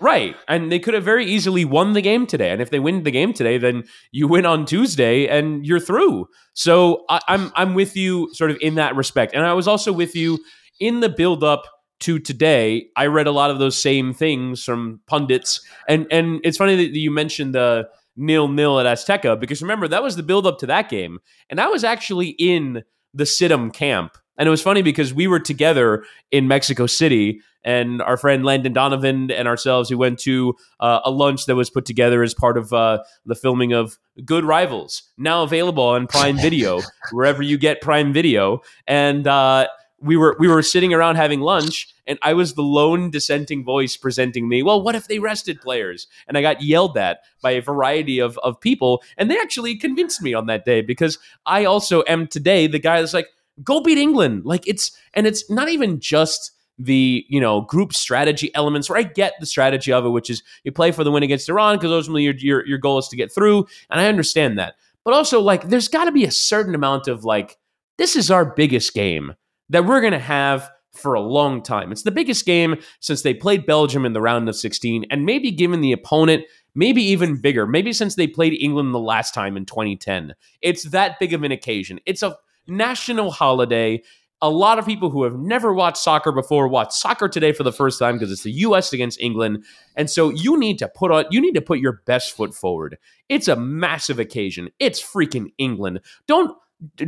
Right. 0.00 0.34
And 0.48 0.72
they 0.72 0.78
could 0.78 0.94
have 0.94 1.04
very 1.04 1.26
easily 1.26 1.64
won 1.64 1.92
the 1.92 2.00
game 2.00 2.26
today. 2.26 2.50
And 2.50 2.62
if 2.62 2.70
they 2.70 2.80
win 2.80 3.02
the 3.02 3.10
game 3.10 3.34
today, 3.34 3.58
then 3.58 3.84
you 4.12 4.28
win 4.28 4.46
on 4.46 4.64
Tuesday 4.64 5.26
and 5.26 5.66
you're 5.66 5.80
through. 5.80 6.26
So 6.54 7.04
I, 7.10 7.20
I'm 7.28 7.52
I'm 7.54 7.74
with 7.74 7.96
you 7.96 8.30
sort 8.32 8.50
of 8.50 8.56
in 8.62 8.76
that 8.76 8.96
respect. 8.96 9.34
And 9.34 9.44
I 9.44 9.52
was 9.52 9.68
also 9.68 9.92
with 9.92 10.16
you 10.16 10.38
in 10.80 11.00
the 11.00 11.10
build 11.10 11.44
up 11.44 11.64
to 12.00 12.18
today, 12.18 12.86
I 12.96 13.06
read 13.06 13.26
a 13.26 13.32
lot 13.32 13.50
of 13.50 13.58
those 13.58 13.80
same 13.80 14.12
things 14.12 14.64
from 14.64 15.00
pundits, 15.06 15.60
and 15.88 16.06
and 16.10 16.40
it's 16.42 16.56
funny 16.56 16.76
that 16.76 16.98
you 16.98 17.10
mentioned 17.10 17.54
the 17.54 17.88
nil 18.16 18.48
nil 18.48 18.80
at 18.80 18.86
Azteca 18.86 19.38
because 19.38 19.62
remember 19.62 19.86
that 19.88 20.02
was 20.02 20.16
the 20.16 20.22
build 20.22 20.46
up 20.46 20.58
to 20.58 20.66
that 20.66 20.88
game, 20.88 21.18
and 21.50 21.60
I 21.60 21.68
was 21.68 21.84
actually 21.84 22.28
in 22.28 22.82
the 23.12 23.24
Situm 23.24 23.72
camp, 23.72 24.16
and 24.40 24.46
it 24.46 24.50
was 24.50 24.62
funny 24.62 24.80
because 24.80 25.12
we 25.12 25.26
were 25.26 25.38
together 25.38 26.02
in 26.30 26.48
Mexico 26.48 26.86
City, 26.86 27.42
and 27.62 28.00
our 28.00 28.16
friend 28.16 28.42
Landon 28.42 28.72
Donovan 28.72 29.30
and 29.30 29.46
ourselves, 29.46 29.90
we 29.90 29.96
went 29.96 30.18
to 30.20 30.56
uh, 30.80 31.00
a 31.04 31.10
lunch 31.10 31.44
that 31.44 31.56
was 31.56 31.68
put 31.68 31.84
together 31.84 32.22
as 32.22 32.32
part 32.32 32.56
of 32.56 32.72
uh, 32.72 33.02
the 33.26 33.34
filming 33.34 33.74
of 33.74 33.98
Good 34.24 34.46
Rivals, 34.46 35.02
now 35.18 35.42
available 35.42 35.84
on 35.84 36.06
Prime 36.06 36.38
Video 36.38 36.80
wherever 37.12 37.42
you 37.42 37.58
get 37.58 37.80
Prime 37.82 38.12
Video, 38.12 38.62
and. 38.88 39.28
Uh, 39.28 39.68
we 40.02 40.16
were 40.16 40.34
we 40.38 40.48
were 40.48 40.62
sitting 40.62 40.94
around 40.94 41.16
having 41.16 41.40
lunch 41.40 41.94
and 42.06 42.18
I 42.22 42.32
was 42.32 42.54
the 42.54 42.62
lone 42.62 43.10
dissenting 43.10 43.62
voice 43.62 43.98
presenting 43.98 44.48
me. 44.48 44.62
Well, 44.62 44.80
what 44.80 44.94
if 44.94 45.08
they 45.08 45.18
rested 45.18 45.60
players? 45.60 46.06
And 46.26 46.38
I 46.38 46.40
got 46.40 46.62
yelled 46.62 46.96
at 46.96 47.18
by 47.42 47.50
a 47.50 47.60
variety 47.60 48.18
of 48.18 48.38
of 48.38 48.58
people 48.58 49.02
and 49.18 49.30
they 49.30 49.36
actually 49.36 49.76
convinced 49.76 50.22
me 50.22 50.32
on 50.32 50.46
that 50.46 50.64
day 50.64 50.80
because 50.80 51.18
I 51.44 51.66
also 51.66 52.02
am 52.08 52.28
today 52.28 52.66
the 52.66 52.78
guy 52.78 53.00
that's 53.00 53.12
like 53.12 53.28
go 53.62 53.80
beat 53.80 53.98
England. 53.98 54.44
Like 54.44 54.66
it's 54.66 54.96
and 55.14 55.26
it's 55.26 55.50
not 55.50 55.68
even 55.68 56.00
just 56.00 56.52
the 56.78 57.24
you 57.28 57.40
know 57.40 57.60
group 57.60 57.92
strategy 57.92 58.54
elements 58.54 58.88
where 58.88 58.98
I 58.98 59.02
get 59.02 59.34
the 59.38 59.46
strategy 59.46 59.92
of 59.92 60.04
it, 60.04 60.10
which 60.10 60.30
is 60.30 60.42
you 60.64 60.72
play 60.72 60.92
for 60.92 61.04
the 61.04 61.10
win 61.10 61.22
against 61.22 61.48
Iran 61.48 61.76
because 61.76 61.90
ultimately 61.90 62.24
your, 62.24 62.34
your 62.34 62.66
your 62.66 62.78
goal 62.78 62.98
is 62.98 63.08
to 63.08 63.16
get 63.16 63.32
through, 63.32 63.66
and 63.90 64.00
I 64.00 64.06
understand 64.06 64.58
that. 64.58 64.74
But 65.04 65.14
also 65.14 65.40
like 65.40 65.68
there's 65.68 65.88
got 65.88 66.04
to 66.04 66.12
be 66.12 66.24
a 66.24 66.30
certain 66.30 66.74
amount 66.74 67.08
of 67.08 67.24
like 67.24 67.58
this 67.98 68.16
is 68.16 68.30
our 68.30 68.44
biggest 68.44 68.94
game 68.94 69.34
that 69.68 69.84
we're 69.84 70.00
to 70.10 70.18
have 70.18 70.70
for 70.92 71.14
a 71.14 71.20
long 71.20 71.62
time. 71.62 71.92
It's 71.92 72.02
the 72.02 72.10
biggest 72.10 72.44
game 72.46 72.76
since 72.98 73.22
they 73.22 73.34
played 73.34 73.66
Belgium 73.66 74.04
in 74.04 74.12
the 74.12 74.20
round 74.20 74.48
of 74.48 74.56
16, 74.56 75.06
and 75.10 75.24
maybe 75.24 75.50
given 75.50 75.80
the 75.80 75.92
opponent, 75.92 76.44
maybe 76.74 77.02
even 77.02 77.40
bigger, 77.40 77.66
maybe 77.66 77.92
since 77.92 78.14
they 78.14 78.26
played 78.26 78.54
England 78.60 78.94
the 78.94 78.98
last 78.98 79.34
time 79.34 79.56
in 79.56 79.66
2010. 79.66 80.34
It's 80.60 80.84
that 80.90 81.18
big 81.20 81.32
of 81.32 81.42
an 81.42 81.52
occasion. 81.52 82.00
It's 82.06 82.22
a 82.22 82.36
national 82.70 83.30
holiday. 83.30 84.02
A 84.42 84.48
lot 84.48 84.78
of 84.78 84.86
people 84.86 85.10
who 85.10 85.24
have 85.24 85.34
never 85.34 85.74
watched 85.74 85.98
soccer 85.98 86.32
before 86.32 86.66
watch 86.66 86.92
soccer 86.92 87.28
today 87.28 87.52
for 87.52 87.62
the 87.62 87.72
first 87.72 87.98
time 87.98 88.14
because 88.14 88.32
it's 88.32 88.42
the 88.42 88.52
US 88.52 88.92
against 88.92 89.20
England. 89.20 89.64
And 89.96 90.08
so 90.08 90.30
you 90.30 90.58
need 90.58 90.78
to 90.78 90.88
put 90.88 91.10
on 91.10 91.26
you 91.30 91.42
need 91.42 91.54
to 91.54 91.60
put 91.60 91.78
your 91.78 92.00
best 92.06 92.34
foot 92.34 92.54
forward. 92.54 92.96
It's 93.28 93.48
a 93.48 93.56
massive 93.56 94.18
occasion. 94.18 94.70
It's 94.78 95.02
freaking 95.02 95.52
England. 95.58 96.00
Don't 96.26 96.56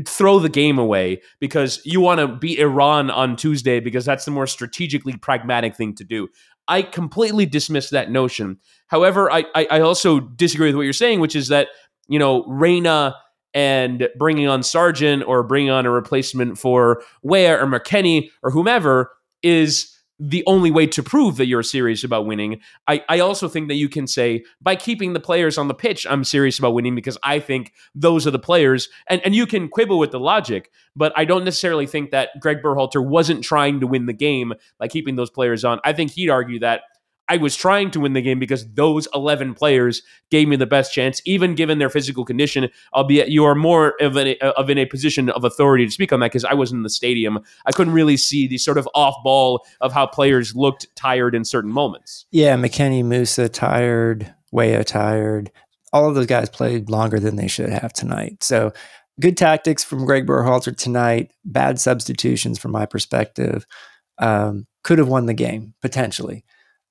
throw 0.06 0.38
the 0.38 0.48
game 0.48 0.78
away 0.78 1.22
because 1.40 1.80
you 1.84 2.00
want 2.00 2.20
to 2.20 2.28
beat 2.28 2.58
Iran 2.58 3.10
on 3.10 3.36
Tuesday 3.36 3.80
because 3.80 4.04
that's 4.04 4.24
the 4.24 4.30
more 4.30 4.46
strategically 4.46 5.16
pragmatic 5.16 5.74
thing 5.74 5.94
to 5.94 6.04
do. 6.04 6.28
I 6.68 6.82
completely 6.82 7.46
dismiss 7.46 7.90
that 7.90 8.10
notion. 8.10 8.58
However, 8.88 9.30
I, 9.30 9.44
I, 9.54 9.80
also 9.80 10.20
disagree 10.20 10.68
with 10.68 10.76
what 10.76 10.82
you're 10.82 10.92
saying, 10.92 11.20
which 11.20 11.34
is 11.34 11.48
that, 11.48 11.68
you 12.06 12.18
know, 12.18 12.44
Reyna 12.46 13.16
and 13.54 14.08
bringing 14.16 14.48
on 14.48 14.62
Sargent 14.62 15.24
or 15.26 15.42
bringing 15.42 15.70
on 15.70 15.86
a 15.86 15.90
replacement 15.90 16.58
for 16.58 17.02
Weah 17.22 17.58
or 17.58 17.66
McKennie 17.66 18.30
or 18.42 18.50
whomever 18.50 19.12
is 19.42 19.92
the 20.24 20.44
only 20.46 20.70
way 20.70 20.86
to 20.86 21.02
prove 21.02 21.36
that 21.36 21.46
you're 21.46 21.64
serious 21.64 22.04
about 22.04 22.26
winning. 22.26 22.60
I, 22.86 23.02
I 23.08 23.18
also 23.18 23.48
think 23.48 23.66
that 23.68 23.74
you 23.74 23.88
can 23.88 24.06
say 24.06 24.44
by 24.60 24.76
keeping 24.76 25.14
the 25.14 25.20
players 25.20 25.58
on 25.58 25.66
the 25.66 25.74
pitch, 25.74 26.06
I'm 26.08 26.22
serious 26.22 26.60
about 26.60 26.74
winning 26.74 26.94
because 26.94 27.18
I 27.24 27.40
think 27.40 27.72
those 27.94 28.24
are 28.24 28.30
the 28.30 28.38
players. 28.38 28.88
And, 29.08 29.20
and 29.24 29.34
you 29.34 29.46
can 29.46 29.68
quibble 29.68 29.98
with 29.98 30.12
the 30.12 30.20
logic, 30.20 30.70
but 30.94 31.12
I 31.16 31.24
don't 31.24 31.44
necessarily 31.44 31.86
think 31.86 32.12
that 32.12 32.28
Greg 32.38 32.62
Berhalter 32.62 33.04
wasn't 33.04 33.42
trying 33.42 33.80
to 33.80 33.86
win 33.88 34.06
the 34.06 34.12
game 34.12 34.52
by 34.78 34.86
keeping 34.86 35.16
those 35.16 35.30
players 35.30 35.64
on. 35.64 35.80
I 35.84 35.92
think 35.92 36.12
he'd 36.12 36.30
argue 36.30 36.60
that 36.60 36.82
I 37.28 37.36
was 37.36 37.56
trying 37.56 37.90
to 37.92 38.00
win 38.00 38.12
the 38.12 38.22
game 38.22 38.38
because 38.38 38.66
those 38.74 39.06
11 39.14 39.54
players 39.54 40.02
gave 40.30 40.48
me 40.48 40.56
the 40.56 40.66
best 40.66 40.92
chance, 40.92 41.22
even 41.24 41.54
given 41.54 41.78
their 41.78 41.88
physical 41.88 42.24
condition. 42.24 42.68
Albeit 42.94 43.28
you 43.28 43.44
are 43.44 43.54
more 43.54 43.94
of, 44.00 44.16
an, 44.16 44.34
of 44.42 44.68
in 44.68 44.78
a 44.78 44.86
position 44.86 45.30
of 45.30 45.44
authority 45.44 45.86
to 45.86 45.90
speak 45.90 46.12
on 46.12 46.20
that 46.20 46.26
because 46.26 46.44
I 46.44 46.54
was 46.54 46.72
in 46.72 46.82
the 46.82 46.90
stadium. 46.90 47.38
I 47.64 47.72
couldn't 47.72 47.92
really 47.92 48.16
see 48.16 48.46
the 48.46 48.58
sort 48.58 48.76
of 48.76 48.88
off 48.94 49.14
ball 49.22 49.64
of 49.80 49.92
how 49.92 50.06
players 50.06 50.54
looked 50.56 50.86
tired 50.96 51.34
in 51.34 51.44
certain 51.44 51.70
moments. 51.70 52.26
Yeah, 52.32 52.56
McKennie 52.56 53.04
Musah 53.04 53.52
tired, 53.52 54.34
Weah 54.50 54.84
tired. 54.84 55.50
All 55.92 56.08
of 56.08 56.14
those 56.14 56.26
guys 56.26 56.50
played 56.50 56.90
longer 56.90 57.20
than 57.20 57.36
they 57.36 57.48
should 57.48 57.68
have 57.68 57.92
tonight. 57.92 58.42
So 58.42 58.72
good 59.20 59.36
tactics 59.36 59.84
from 59.84 60.06
Greg 60.06 60.26
Berhalter 60.26 60.76
tonight. 60.76 61.32
Bad 61.44 61.78
substitutions 61.78 62.58
from 62.58 62.72
my 62.72 62.86
perspective. 62.86 63.66
Um, 64.18 64.66
could 64.82 64.98
have 64.98 65.08
won 65.08 65.26
the 65.26 65.34
game 65.34 65.74
potentially 65.80 66.44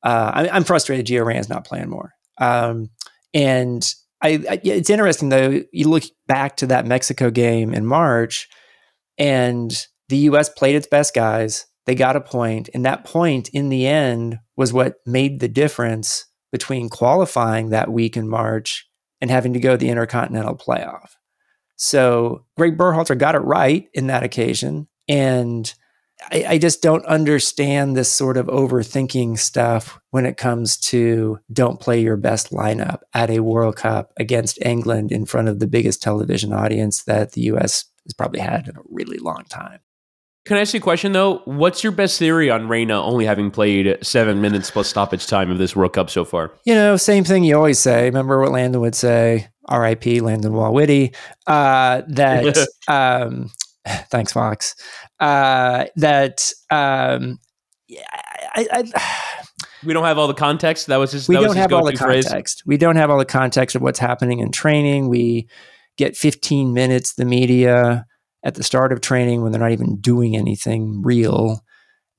uh, 0.04 0.32
I, 0.34 0.58
am 0.58 0.64
frustrated 0.64 1.06
Gio 1.06 1.26
Reyna's 1.26 1.50
not 1.50 1.66
playing 1.66 1.90
more. 1.90 2.12
Um, 2.40 2.90
and 3.34 3.84
I, 4.22 4.44
I, 4.50 4.62
it's 4.64 4.90
interesting 4.90 5.30
though. 5.30 5.62
You 5.72 5.90
look 5.90 6.04
back 6.28 6.58
to 6.58 6.68
that 6.68 6.86
Mexico 6.86 7.30
game 7.30 7.74
in 7.74 7.86
March, 7.86 8.48
and 9.18 9.72
the 10.10 10.18
U.S. 10.18 10.50
played 10.50 10.76
its 10.76 10.88
best 10.88 11.14
guys. 11.14 11.66
They 11.86 11.96
got 11.96 12.16
a 12.16 12.22
point, 12.22 12.70
and 12.74 12.86
that 12.86 13.06
point 13.06 13.50
in 13.50 13.70
the 13.70 13.88
end 13.88 14.38
was 14.56 14.74
what 14.74 14.96
made 15.06 15.40
the 15.40 15.48
difference 15.48 16.26
between 16.52 16.90
qualifying 16.90 17.70
that 17.70 17.92
week 17.92 18.18
in 18.18 18.28
March 18.28 18.88
and 19.20 19.32
having 19.32 19.54
to 19.54 19.60
go 19.60 19.72
to 19.72 19.78
the 19.78 19.90
Intercontinental 19.90 20.56
Playoff. 20.56 21.12
So 21.78 22.46
Greg 22.58 22.78
Berhalter 22.78 23.18
got 23.18 23.36
it 23.36 23.40
right 23.40 23.88
in 23.94 24.08
that 24.08 24.24
occasion, 24.24 24.88
and 25.08 25.74
I, 26.32 26.46
I, 26.50 26.58
just 26.58 26.82
don't 26.82 27.06
understand 27.06 27.96
this 27.96 28.12
sort 28.12 28.38
of 28.38 28.48
overthinking 28.48 29.40
stuff 29.40 30.00
when 30.12 30.26
it 30.26 30.38
comes 30.38 30.78
to 30.78 31.40
don't 31.52 31.80
play 31.80 32.02
your 32.02 32.18
best 32.18 32.52
lineup 32.52 33.00
at 33.14 33.30
a 33.30 33.40
World 33.40 33.78
Cup 33.78 34.14
against 34.18 34.62
England 34.64 35.12
in 35.12 35.26
front 35.26 35.48
of 35.48 35.60
the 35.60 35.68
biggest 35.68 36.02
television 36.02 36.54
audience 36.54 37.04
that 37.04 37.32
the 37.32 37.42
US 37.42 37.86
has 38.06 38.14
probably 38.14 38.40
had 38.40 38.68
in 38.68 38.76
a 38.76 38.82
really 38.90 39.18
long 39.18 39.46
time. 39.50 39.80
Can 40.46 40.58
I 40.58 40.62
ask 40.62 40.74
you 40.74 40.80
a 40.80 40.82
question 40.82 41.12
though? 41.12 41.42
What's 41.46 41.84
your 41.84 41.92
best 41.92 42.18
theory 42.18 42.50
on 42.50 42.68
Reyna 42.68 43.02
only 43.02 43.26
having 43.26 43.52
played 43.52 43.98
seven 44.02 44.42
minutes 44.42 44.72
plus 44.72 44.88
stoppage 44.88 45.28
time 45.28 45.52
of 45.52 45.60
this 45.60 45.76
World 45.76 45.94
Cup 45.94 46.10
so 46.10 46.26
far? 46.26 46.52
You 46.66 46.74
know, 46.74 46.98
same 46.98 47.24
thing 47.24 47.44
you 47.44 47.56
always 47.56 47.78
say. 47.78 48.06
Remember 48.06 48.40
what 48.42 48.52
Landon 48.52 48.82
would 48.82 48.96
say? 48.96 49.50
R.I.P. 49.70 50.22
Landon 50.22 50.54
Walwitty. 50.54 51.16
Uh, 51.46 52.02
that 52.08 52.68
um, 52.88 53.52
thanks, 54.10 54.34
Fox. 54.34 54.76
Uh, 55.22 55.86
that 55.98 56.52
um, 56.72 57.40
I, 58.56 58.68
I, 58.72 59.34
we 59.86 59.94
don't 59.94 60.04
have 60.04 60.18
all 60.18 60.28
the 60.28 60.34
context. 60.34 60.88
That 60.88 60.98
was 60.98 61.12
his. 61.12 61.28
We 61.28 61.36
don't 61.36 61.56
have 61.56 61.72
all 61.72 61.86
the 61.86 61.96
phrase. 61.96 62.28
context. 62.28 62.64
We 62.66 62.78
don't 62.78 62.96
have 62.96 63.10
all 63.10 63.20
the 63.20 63.26
context 63.26 63.76
of 63.76 63.82
what's 63.82 64.00
happening 64.00 64.40
in 64.40 64.52
training. 64.52 65.10
We 65.10 65.48
get 65.98 66.18
15 66.18 66.74
minutes. 66.74 67.14
The 67.14 67.26
media 67.26 68.06
at 68.44 68.56
the 68.56 68.64
start 68.64 68.92
of 68.92 69.02
training 69.02 69.44
when 69.44 69.52
they're 69.52 69.62
not 69.62 69.72
even 69.72 69.98
doing 69.98 70.36
anything 70.36 71.04
real, 71.04 71.64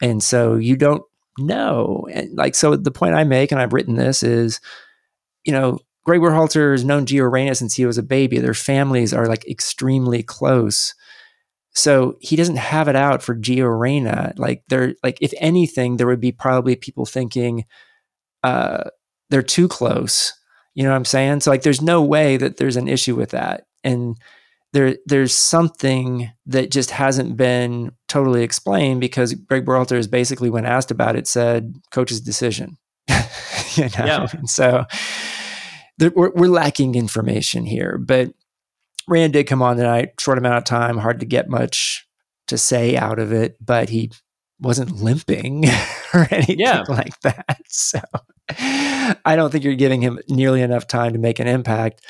and 0.01 0.23
so 0.23 0.55
you 0.55 0.77
don't 0.77 1.03
know. 1.39 2.07
And 2.13 2.37
like 2.37 2.55
so, 2.55 2.77
the 2.77 2.91
point 2.93 3.15
I 3.15 3.25
make, 3.25 3.51
and 3.51 3.61
I've 3.61 3.73
written 3.73 3.97
this, 3.97 4.23
is 4.23 4.61
you 5.45 5.53
know 5.53 5.81
Greg 6.05 6.21
Berhalter 6.21 6.73
has 6.73 6.85
known 6.85 7.07
Gio 7.07 7.31
Reyna 7.31 7.55
since 7.55 7.75
he 7.75 7.87
was 7.87 7.99
a 7.99 8.03
baby. 8.03 8.39
Their 8.39 8.55
families 8.55 9.13
are 9.13 9.27
like 9.27 9.49
extremely 9.49 10.23
close. 10.23 10.95
So 11.75 12.17
he 12.21 12.37
doesn't 12.37 12.57
have 12.57 12.89
it 12.89 12.97
out 12.97 13.23
for 13.23 13.35
Gio 13.35 13.79
Reyna. 13.79 14.35
Like 14.37 14.63
there, 14.69 14.95
like 15.03 15.19
if 15.21 15.33
anything, 15.39 15.97
there 15.97 16.07
would 16.07 16.21
be 16.21 16.33
probably 16.33 16.77
people 16.77 17.07
thinking 17.07 17.65
uh, 18.43 18.85
they're 19.31 19.43
too 19.43 19.69
close. 19.69 20.35
You 20.75 20.85
know 20.85 20.91
what 20.91 20.97
I'm 20.97 21.05
saying? 21.05 21.41
So 21.41 21.51
like, 21.51 21.63
there's 21.63 21.83
no 21.83 22.03
way 22.03 22.37
that 22.37 22.59
there's 22.59 22.77
an 22.77 22.89
issue 22.89 23.17
with 23.17 23.31
that. 23.31 23.65
And 23.85 24.17
there 24.73 24.97
there's 25.07 25.35
something 25.35 26.31
that 26.47 26.71
just 26.71 26.91
hasn't 26.91 27.37
been 27.37 27.93
totally 28.09 28.43
explained 28.43 29.01
because 29.01 29.35
Greg 29.35 29.65
Berhalter 29.65 29.97
is 29.97 30.09
basically, 30.09 30.51
when 30.51 30.67
asked 30.67 30.91
about 30.91 31.17
it, 31.17 31.27
said 31.27 31.77
coach's 31.91 32.21
decision. 32.21 32.79
you 33.09 33.85
know? 33.85 33.91
Yeah. 33.99 34.27
And 34.33 34.49
so 34.49 34.85
we're, 35.99 36.33
we're 36.33 36.49
lacking 36.49 36.95
information 36.95 37.67
here. 37.67 37.99
But 37.99 38.33
Rand 39.09 39.33
did 39.33 39.47
come 39.47 39.63
on 39.63 39.77
tonight, 39.77 40.11
short 40.21 40.39
amount 40.39 40.59
of 40.59 40.65
time, 40.65 40.99
hard 40.99 41.21
to 41.21 41.27
get 41.27 41.49
much 41.49 42.07
to 42.49 42.59
say 42.59 42.97
out 42.97 43.19
of 43.19 43.33
it, 43.33 43.57
but 43.61 43.89
he 43.89 44.11
wasn't 44.61 44.97
limping 45.03 45.65
or 46.15 46.27
anything 46.31 46.61
yeah. 46.61 46.85
like 46.89 47.19
that. 47.21 47.59
So 47.75 48.01
I 49.25 49.35
don't 49.35 49.51
think 49.51 49.65
you're 49.65 49.75
giving 49.75 50.03
him 50.03 50.19
nearly 50.29 50.61
enough 50.61 50.87
time 50.87 51.15
to 51.15 51.19
make 51.19 51.39
an 51.39 51.47
impact. 51.49 52.03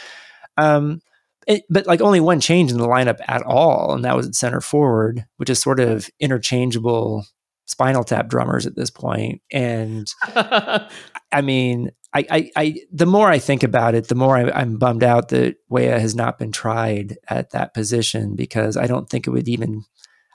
Um, 0.56 1.00
it, 1.46 1.62
but 1.70 1.86
like 1.86 2.00
only 2.00 2.18
one 2.18 2.40
change 2.40 2.72
in 2.72 2.78
the 2.78 2.86
lineup 2.86 3.20
at 3.28 3.42
all, 3.42 3.94
and 3.94 4.04
that 4.04 4.16
was 4.16 4.26
at 4.26 4.34
center 4.34 4.60
forward, 4.60 5.24
which 5.36 5.50
is 5.50 5.60
sort 5.60 5.78
of 5.78 6.10
interchangeable 6.18 7.24
spinal 7.66 8.04
tap 8.04 8.28
drummers 8.28 8.66
at 8.66 8.76
this 8.76 8.90
point. 8.90 9.40
And 9.52 10.06
I 10.26 11.40
mean, 11.42 11.90
I, 12.14 12.26
I, 12.30 12.50
I, 12.56 12.74
the 12.92 13.06
more 13.06 13.30
I 13.30 13.38
think 13.38 13.62
about 13.62 13.94
it, 13.94 14.08
the 14.08 14.14
more 14.14 14.36
I, 14.36 14.60
am 14.62 14.76
bummed 14.76 15.02
out 15.02 15.28
that 15.28 15.56
Weah 15.68 15.98
has 15.98 16.14
not 16.14 16.38
been 16.38 16.52
tried 16.52 17.16
at 17.28 17.50
that 17.50 17.72
position 17.72 18.36
because 18.36 18.76
I 18.76 18.86
don't 18.86 19.08
think 19.08 19.26
it 19.26 19.30
would 19.30 19.48
even. 19.48 19.82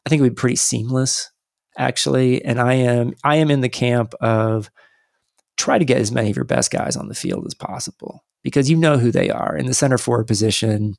I 0.06 0.10
think 0.10 0.22
it 0.22 0.24
would 0.24 0.36
be 0.36 0.40
pretty 0.40 0.56
seamless, 0.56 1.30
actually. 1.78 2.44
And 2.44 2.62
I 2.62 2.76
am, 2.76 3.14
I 3.26 3.36
am 3.36 3.52
in 3.52 3.60
the 3.60 3.68
camp 3.68 4.14
of 4.22 4.72
try 5.58 5.78
to 5.78 5.86
get 5.86 5.98
as 5.98 6.14
many 6.14 6.30
of 6.30 6.36
your 6.36 6.46
best 6.46 6.72
guys 6.72 6.96
on 6.96 7.10
the 7.10 7.16
field 7.16 7.46
as 7.46 7.54
possible 7.54 8.24
because 8.42 8.70
you 8.70 8.78
know 8.78 8.98
who 8.98 9.12
they 9.12 9.30
are. 9.30 9.58
In 9.58 9.66
the 9.66 9.74
center 9.74 9.98
forward 9.98 10.28
position, 10.28 10.96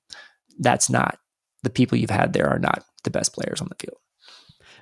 that's 0.58 0.90
not 0.90 1.18
the 1.62 1.70
people 1.70 1.96
you've 1.96 2.10
had 2.10 2.34
there 2.34 2.48
are 2.48 2.58
not 2.58 2.84
the 3.04 3.10
best 3.10 3.32
players 3.32 3.62
on 3.62 3.68
the 3.68 3.76
field. 3.76 3.96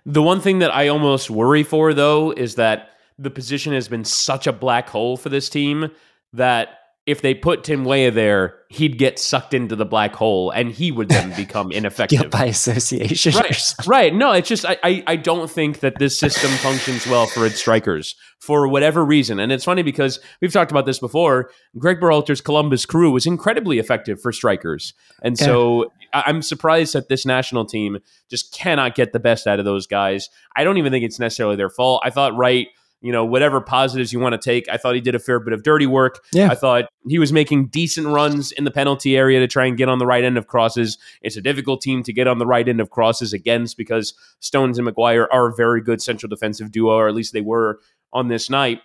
The 0.04 0.22
one 0.22 0.40
thing 0.40 0.60
that 0.60 0.74
I 0.74 0.88
almost 0.88 1.30
worry 1.30 1.62
for, 1.62 1.94
though, 1.94 2.32
is 2.32 2.56
that 2.56 2.90
the 3.18 3.30
position 3.30 3.72
has 3.72 3.88
been 3.88 4.04
such 4.04 4.46
a 4.46 4.52
black 4.52 4.88
hole 4.88 5.16
for 5.16 5.28
this 5.28 5.48
team 5.48 5.90
that 6.32 6.78
if 7.06 7.22
they 7.22 7.34
put 7.34 7.62
Tim 7.62 7.84
Weah 7.84 8.10
there, 8.10 8.58
he'd 8.68 8.98
get 8.98 9.20
sucked 9.20 9.54
into 9.54 9.76
the 9.76 9.86
black 9.86 10.12
hole 10.12 10.50
and 10.50 10.72
he 10.72 10.90
would 10.90 11.08
then 11.08 11.32
become 11.36 11.70
ineffective. 11.70 12.30
by 12.30 12.46
association. 12.46 13.32
Right. 13.32 13.74
right. 13.86 14.14
No, 14.14 14.32
it's 14.32 14.48
just, 14.48 14.66
I, 14.66 14.76
I, 14.82 15.04
I, 15.06 15.16
don't 15.16 15.48
think 15.48 15.80
that 15.80 16.00
this 16.00 16.18
system 16.18 16.50
functions 16.50 17.06
well 17.06 17.26
for 17.26 17.46
its 17.46 17.60
strikers 17.60 18.16
for 18.40 18.66
whatever 18.66 19.04
reason. 19.04 19.38
And 19.38 19.52
it's 19.52 19.64
funny 19.64 19.82
because 19.82 20.18
we've 20.40 20.52
talked 20.52 20.72
about 20.72 20.84
this 20.84 20.98
before. 20.98 21.50
Greg 21.78 22.00
Berhalter's 22.00 22.40
Columbus 22.40 22.84
crew 22.84 23.12
was 23.12 23.24
incredibly 23.24 23.78
effective 23.78 24.20
for 24.20 24.32
strikers. 24.32 24.92
And 25.22 25.38
so 25.38 25.92
yeah. 26.12 26.22
I'm 26.26 26.42
surprised 26.42 26.92
that 26.94 27.08
this 27.08 27.24
national 27.24 27.66
team 27.66 27.98
just 28.28 28.52
cannot 28.52 28.96
get 28.96 29.12
the 29.12 29.20
best 29.20 29.46
out 29.46 29.60
of 29.60 29.64
those 29.64 29.86
guys. 29.86 30.28
I 30.56 30.64
don't 30.64 30.76
even 30.76 30.90
think 30.90 31.04
it's 31.04 31.20
necessarily 31.20 31.54
their 31.54 31.70
fault. 31.70 32.02
I 32.04 32.10
thought 32.10 32.36
Wright 32.36 32.66
you 33.00 33.12
know, 33.12 33.24
whatever 33.24 33.60
positives 33.60 34.12
you 34.12 34.18
want 34.18 34.32
to 34.32 34.38
take. 34.38 34.68
I 34.68 34.76
thought 34.76 34.94
he 34.94 35.00
did 35.00 35.14
a 35.14 35.18
fair 35.18 35.38
bit 35.38 35.52
of 35.52 35.62
dirty 35.62 35.86
work. 35.86 36.24
Yeah. 36.32 36.48
I 36.50 36.54
thought 36.54 36.86
he 37.06 37.18
was 37.18 37.32
making 37.32 37.68
decent 37.68 38.06
runs 38.06 38.52
in 38.52 38.64
the 38.64 38.70
penalty 38.70 39.16
area 39.16 39.38
to 39.40 39.46
try 39.46 39.66
and 39.66 39.76
get 39.76 39.88
on 39.88 39.98
the 39.98 40.06
right 40.06 40.24
end 40.24 40.38
of 40.38 40.46
crosses. 40.46 40.98
It's 41.22 41.36
a 41.36 41.42
difficult 41.42 41.82
team 41.82 42.02
to 42.04 42.12
get 42.12 42.26
on 42.26 42.38
the 42.38 42.46
right 42.46 42.68
end 42.68 42.80
of 42.80 42.90
crosses 42.90 43.32
against 43.32 43.76
because 43.76 44.14
Stones 44.40 44.78
and 44.78 44.86
Maguire 44.86 45.28
are 45.30 45.48
a 45.48 45.54
very 45.54 45.80
good 45.80 46.00
central 46.02 46.28
defensive 46.28 46.72
duo, 46.72 46.94
or 46.94 47.08
at 47.08 47.14
least 47.14 47.32
they 47.32 47.40
were 47.40 47.80
on 48.12 48.28
this 48.28 48.48
night. 48.48 48.80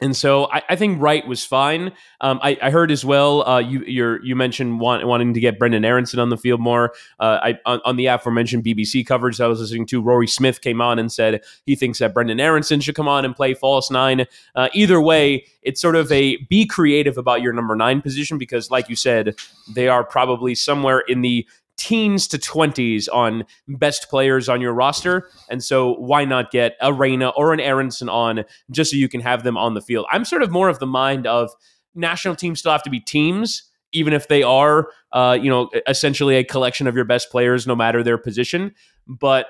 And 0.00 0.16
so 0.16 0.50
I, 0.52 0.62
I, 0.70 0.76
think 0.76 1.00
Wright 1.00 1.26
was 1.26 1.44
fine. 1.44 1.92
Um, 2.20 2.40
I, 2.42 2.58
I, 2.60 2.70
heard 2.70 2.90
as 2.90 3.04
well. 3.04 3.46
Uh, 3.48 3.60
you 3.60 4.18
you 4.22 4.34
mentioned 4.34 4.80
want, 4.80 5.06
wanting 5.06 5.34
to 5.34 5.40
get 5.40 5.60
Brenden 5.60 5.86
Aaronson 5.86 6.18
on 6.18 6.30
the 6.30 6.36
field 6.36 6.60
more. 6.60 6.94
Uh, 7.20 7.38
I, 7.42 7.58
on, 7.64 7.80
on, 7.84 7.96
the 7.96 8.06
aforementioned 8.06 8.64
BBC 8.64 9.06
coverage 9.06 9.40
I 9.40 9.46
was 9.46 9.60
listening 9.60 9.86
to, 9.86 10.02
Rory 10.02 10.26
Smith 10.26 10.60
came 10.60 10.80
on 10.80 10.98
and 10.98 11.12
said 11.12 11.42
he 11.64 11.76
thinks 11.76 12.00
that 12.00 12.12
Brenden 12.12 12.40
Aaronson 12.40 12.80
should 12.80 12.96
come 12.96 13.06
on 13.06 13.24
and 13.24 13.36
play 13.36 13.54
false 13.54 13.88
nine. 13.88 14.26
Uh, 14.56 14.68
either 14.74 15.00
way, 15.00 15.46
it's 15.62 15.80
sort 15.80 15.94
of 15.94 16.10
a 16.10 16.36
be 16.36 16.66
creative 16.66 17.16
about 17.16 17.40
your 17.40 17.52
number 17.52 17.76
nine 17.76 18.02
position 18.02 18.36
because, 18.36 18.72
like 18.72 18.88
you 18.88 18.96
said, 18.96 19.36
they 19.72 19.86
are 19.86 20.02
probably 20.02 20.56
somewhere 20.56 21.00
in 21.00 21.20
the 21.20 21.46
teens 21.76 22.28
to 22.28 22.38
20s 22.38 23.08
on 23.12 23.44
best 23.68 24.08
players 24.08 24.48
on 24.48 24.60
your 24.60 24.72
roster. 24.72 25.28
And 25.50 25.62
so 25.62 25.94
why 25.94 26.24
not 26.24 26.50
get 26.50 26.76
a 26.80 26.92
Reyna 26.92 27.30
or 27.30 27.52
an 27.52 27.60
Aaronson 27.60 28.08
on 28.08 28.44
just 28.70 28.90
so 28.90 28.96
you 28.96 29.08
can 29.08 29.20
have 29.20 29.42
them 29.42 29.56
on 29.56 29.74
the 29.74 29.80
field? 29.80 30.06
I'm 30.10 30.24
sort 30.24 30.42
of 30.42 30.50
more 30.50 30.68
of 30.68 30.78
the 30.78 30.86
mind 30.86 31.26
of 31.26 31.50
national 31.94 32.36
teams 32.36 32.60
still 32.60 32.72
have 32.72 32.82
to 32.84 32.90
be 32.90 33.00
teams, 33.00 33.70
even 33.92 34.12
if 34.12 34.28
they 34.28 34.42
are, 34.42 34.88
uh, 35.12 35.38
you 35.40 35.50
know, 35.50 35.70
essentially 35.88 36.36
a 36.36 36.44
collection 36.44 36.86
of 36.86 36.94
your 36.94 37.04
best 37.04 37.30
players, 37.30 37.66
no 37.66 37.76
matter 37.76 38.02
their 38.02 38.18
position. 38.18 38.74
But 39.06 39.46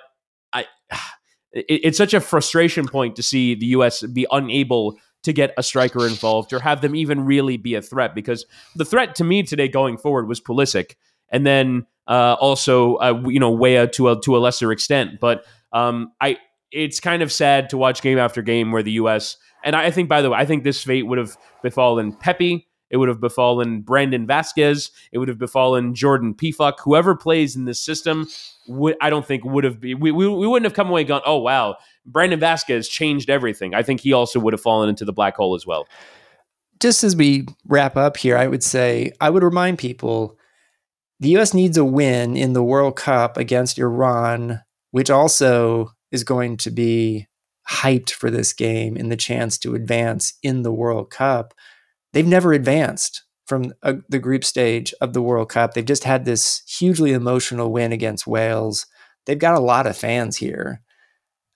I, 0.52 0.66
it's 1.52 1.98
such 1.98 2.14
a 2.14 2.20
frustration 2.20 2.88
point 2.88 3.16
to 3.16 3.22
see 3.22 3.54
the 3.54 3.66
U.S. 3.66 4.02
be 4.02 4.26
unable 4.30 4.96
to 5.24 5.32
get 5.32 5.54
a 5.56 5.62
striker 5.62 6.06
involved 6.06 6.52
or 6.52 6.60
have 6.60 6.80
them 6.80 6.94
even 6.94 7.24
really 7.24 7.56
be 7.56 7.74
a 7.74 7.82
threat 7.82 8.14
because 8.14 8.44
the 8.76 8.84
threat 8.84 9.14
to 9.16 9.24
me 9.24 9.42
today 9.42 9.68
going 9.68 9.96
forward 9.96 10.28
was 10.28 10.40
Pulisic. 10.40 10.96
And 11.34 11.44
then 11.44 11.86
uh, 12.06 12.36
also 12.38 12.94
uh, 12.96 13.22
you 13.26 13.40
know 13.40 13.50
Weah 13.50 13.88
to 13.88 14.10
a 14.10 14.20
to 14.20 14.36
a 14.36 14.38
lesser 14.38 14.72
extent. 14.72 15.20
But 15.20 15.44
um, 15.72 16.12
I 16.20 16.38
it's 16.70 17.00
kind 17.00 17.22
of 17.22 17.32
sad 17.32 17.70
to 17.70 17.76
watch 17.76 18.02
game 18.02 18.18
after 18.18 18.40
game 18.40 18.72
where 18.72 18.82
the 18.82 18.92
U.S. 18.92 19.36
and 19.64 19.76
I 19.76 19.90
think 19.90 20.08
by 20.08 20.22
the 20.22 20.30
way 20.30 20.38
I 20.38 20.46
think 20.46 20.64
this 20.64 20.82
fate 20.82 21.06
would 21.06 21.18
have 21.18 21.36
befallen 21.62 22.12
Pepi. 22.14 22.66
It 22.90 22.98
would 22.98 23.08
have 23.08 23.20
befallen 23.20 23.80
Brandon 23.80 24.24
Vazquez. 24.24 24.92
It 25.10 25.18
would 25.18 25.26
have 25.26 25.38
befallen 25.38 25.96
Jordan 25.96 26.32
Pefok. 26.32 26.74
Whoever 26.84 27.16
plays 27.16 27.56
in 27.56 27.64
this 27.64 27.80
system, 27.80 28.28
would, 28.68 28.94
I 29.00 29.10
don't 29.10 29.26
think 29.26 29.44
would 29.44 29.64
have 29.64 29.80
be, 29.80 29.94
we, 29.94 30.12
we, 30.12 30.28
we 30.28 30.46
wouldn't 30.46 30.66
have 30.66 30.74
come 30.74 30.90
away 30.90 31.02
gone, 31.02 31.22
oh 31.26 31.38
wow, 31.38 31.76
Brandon 32.06 32.38
Vazquez 32.38 32.88
changed 32.88 33.30
everything. 33.30 33.74
I 33.74 33.82
think 33.82 34.00
he 34.00 34.12
also 34.12 34.38
would 34.38 34.52
have 34.52 34.60
fallen 34.60 34.88
into 34.88 35.04
the 35.04 35.12
black 35.12 35.34
hole 35.34 35.56
as 35.56 35.66
well. 35.66 35.88
Just 36.78 37.02
as 37.02 37.16
we 37.16 37.46
wrap 37.66 37.96
up 37.96 38.16
here, 38.16 38.36
I 38.36 38.46
would 38.46 38.62
say 38.62 39.12
I 39.20 39.30
would 39.30 39.42
remind 39.42 39.78
people 39.78 40.38
the 41.20 41.36
US 41.36 41.54
needs 41.54 41.76
a 41.76 41.84
win 41.84 42.36
in 42.36 42.52
the 42.52 42.62
World 42.62 42.96
Cup 42.96 43.36
against 43.36 43.78
Iran, 43.78 44.60
which 44.90 45.10
also 45.10 45.90
is 46.10 46.24
going 46.24 46.56
to 46.58 46.70
be 46.70 47.26
hyped 47.68 48.10
for 48.10 48.30
this 48.30 48.52
game 48.52 48.96
in 48.96 49.08
the 49.08 49.16
chance 49.16 49.58
to 49.58 49.74
advance 49.74 50.34
in 50.42 50.62
the 50.62 50.72
World 50.72 51.10
Cup. 51.10 51.54
They've 52.12 52.26
never 52.26 52.52
advanced 52.52 53.24
from 53.46 53.72
a, 53.82 53.96
the 54.08 54.18
group 54.18 54.44
stage 54.44 54.94
of 55.00 55.12
the 55.12 55.22
World 55.22 55.50
Cup. 55.50 55.74
They've 55.74 55.84
just 55.84 56.04
had 56.04 56.24
this 56.24 56.62
hugely 56.66 57.12
emotional 57.12 57.72
win 57.72 57.92
against 57.92 58.26
Wales. 58.26 58.86
They've 59.26 59.38
got 59.38 59.56
a 59.56 59.60
lot 59.60 59.86
of 59.86 59.96
fans 59.96 60.36
here. 60.36 60.82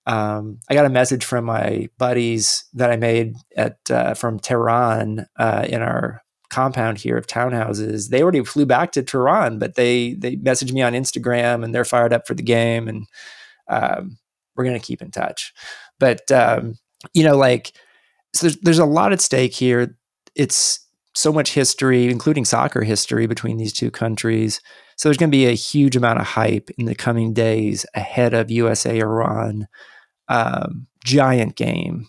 Um, 0.06 0.60
I 0.70 0.74
got 0.74 0.86
a 0.86 0.90
message 0.90 1.24
from 1.24 1.44
my 1.44 1.88
buddies 1.98 2.64
that 2.72 2.90
I 2.90 2.96
made 2.96 3.34
at 3.56 3.76
uh, 3.90 4.14
from 4.14 4.38
Tehran 4.38 5.26
uh, 5.38 5.66
in 5.68 5.82
our 5.82 6.22
compound 6.50 6.98
here 6.98 7.16
of 7.16 7.26
townhouses. 7.26 8.08
They 8.08 8.22
already 8.22 8.44
flew 8.44 8.66
back 8.66 8.92
to 8.92 9.02
Tehran, 9.02 9.58
but 9.58 9.74
they 9.74 10.14
they 10.14 10.36
messaged 10.36 10.72
me 10.72 10.82
on 10.82 10.92
Instagram 10.92 11.64
and 11.64 11.74
they're 11.74 11.84
fired 11.84 12.12
up 12.12 12.26
for 12.26 12.34
the 12.34 12.42
game, 12.42 12.88
and 12.88 13.06
um, 13.68 14.18
we're 14.56 14.64
gonna 14.64 14.78
keep 14.78 15.02
in 15.02 15.10
touch. 15.10 15.52
But 15.98 16.30
um, 16.30 16.74
you 17.14 17.24
know, 17.24 17.36
like 17.36 17.72
so 18.34 18.46
there's 18.46 18.56
there's 18.58 18.78
a 18.78 18.84
lot 18.84 19.12
at 19.12 19.20
stake 19.20 19.54
here. 19.54 19.96
It's 20.34 20.80
so 21.14 21.32
much 21.32 21.52
history, 21.52 22.08
including 22.08 22.44
soccer 22.44 22.82
history, 22.82 23.26
between 23.26 23.56
these 23.56 23.72
two 23.72 23.90
countries. 23.90 24.60
So 24.96 25.08
there's 25.08 25.16
going 25.16 25.30
to 25.30 25.36
be 25.36 25.46
a 25.46 25.52
huge 25.52 25.96
amount 25.96 26.20
of 26.20 26.26
hype 26.26 26.70
in 26.76 26.86
the 26.86 26.94
coming 26.94 27.32
days 27.32 27.86
ahead 27.94 28.34
of 28.34 28.50
USA 28.50 28.98
Iran. 28.98 29.66
Um, 30.28 30.88
giant 31.04 31.56
game. 31.56 32.06